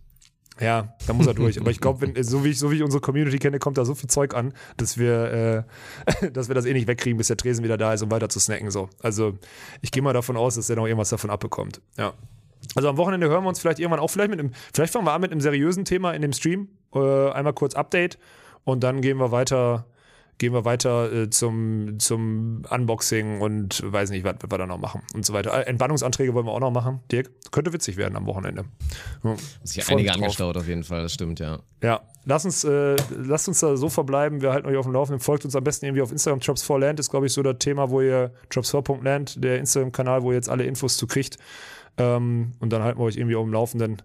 [0.61, 1.61] Ja, da muss er durch.
[1.61, 3.95] Aber ich glaube, so wie ich, so wie ich unsere Community kenne, kommt da so
[3.95, 5.67] viel Zeug an, dass wir,
[6.23, 8.29] äh, dass wir das eh nicht wegkriegen, bis der Tresen wieder da ist, um weiter
[8.29, 8.71] zu snacken.
[8.71, 8.89] So.
[9.01, 9.35] Also
[9.83, 11.81] ich gehe mal davon aus, dass er noch irgendwas davon abbekommt.
[11.99, 12.15] Ja.
[12.75, 15.13] Also am Wochenende hören wir uns vielleicht irgendwann auch vielleicht mit einem, vielleicht fangen wir
[15.13, 16.69] an mit einem seriösen Thema in dem Stream.
[16.95, 18.19] Äh, einmal kurz Update
[18.65, 19.87] und dann gehen wir weiter
[20.39, 24.79] gehen wir weiter äh, zum, zum Unboxing und weiß nicht, was, was wir da noch
[24.79, 25.53] machen und so weiter.
[25.53, 27.01] Äh, Entbannungsanträge wollen wir auch noch machen.
[27.11, 28.65] Dirk, könnte witzig werden am Wochenende.
[29.25, 31.61] Ja, sich einige angestaut auf jeden Fall, das stimmt, ja.
[31.83, 34.43] Ja, lass uns, äh, lasst uns da so verbleiben.
[34.43, 35.21] Wir halten euch auf dem Laufenden.
[35.21, 36.41] Folgt uns am besten irgendwie auf Instagram.
[36.41, 40.51] Drops4Land ist, glaube ich, so das Thema, wo ihr, Drops4.land, der Instagram-Kanal, wo ihr jetzt
[40.51, 41.39] alle Infos zu kriegt.
[41.99, 44.03] Ähm, und dann halten wir euch irgendwie auf dem Laufenden.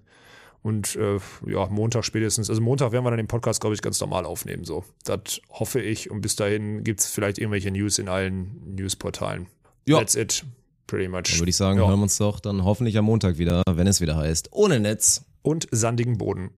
[0.63, 3.99] Und äh, ja, Montag spätestens, also Montag werden wir dann den Podcast, glaube ich, ganz
[3.99, 4.63] normal aufnehmen.
[4.63, 6.11] So, das hoffe ich.
[6.11, 9.47] Und bis dahin gibt es vielleicht irgendwelche News in allen Newsportalen.
[9.87, 9.99] Ja.
[9.99, 10.45] That's it.
[10.85, 11.23] Pretty much.
[11.31, 11.87] Dann würde ich sagen, ja.
[11.87, 14.49] hören wir uns doch dann hoffentlich am Montag wieder, wenn es wieder heißt.
[14.51, 15.25] Ohne Netz.
[15.41, 16.49] Und sandigen Boden.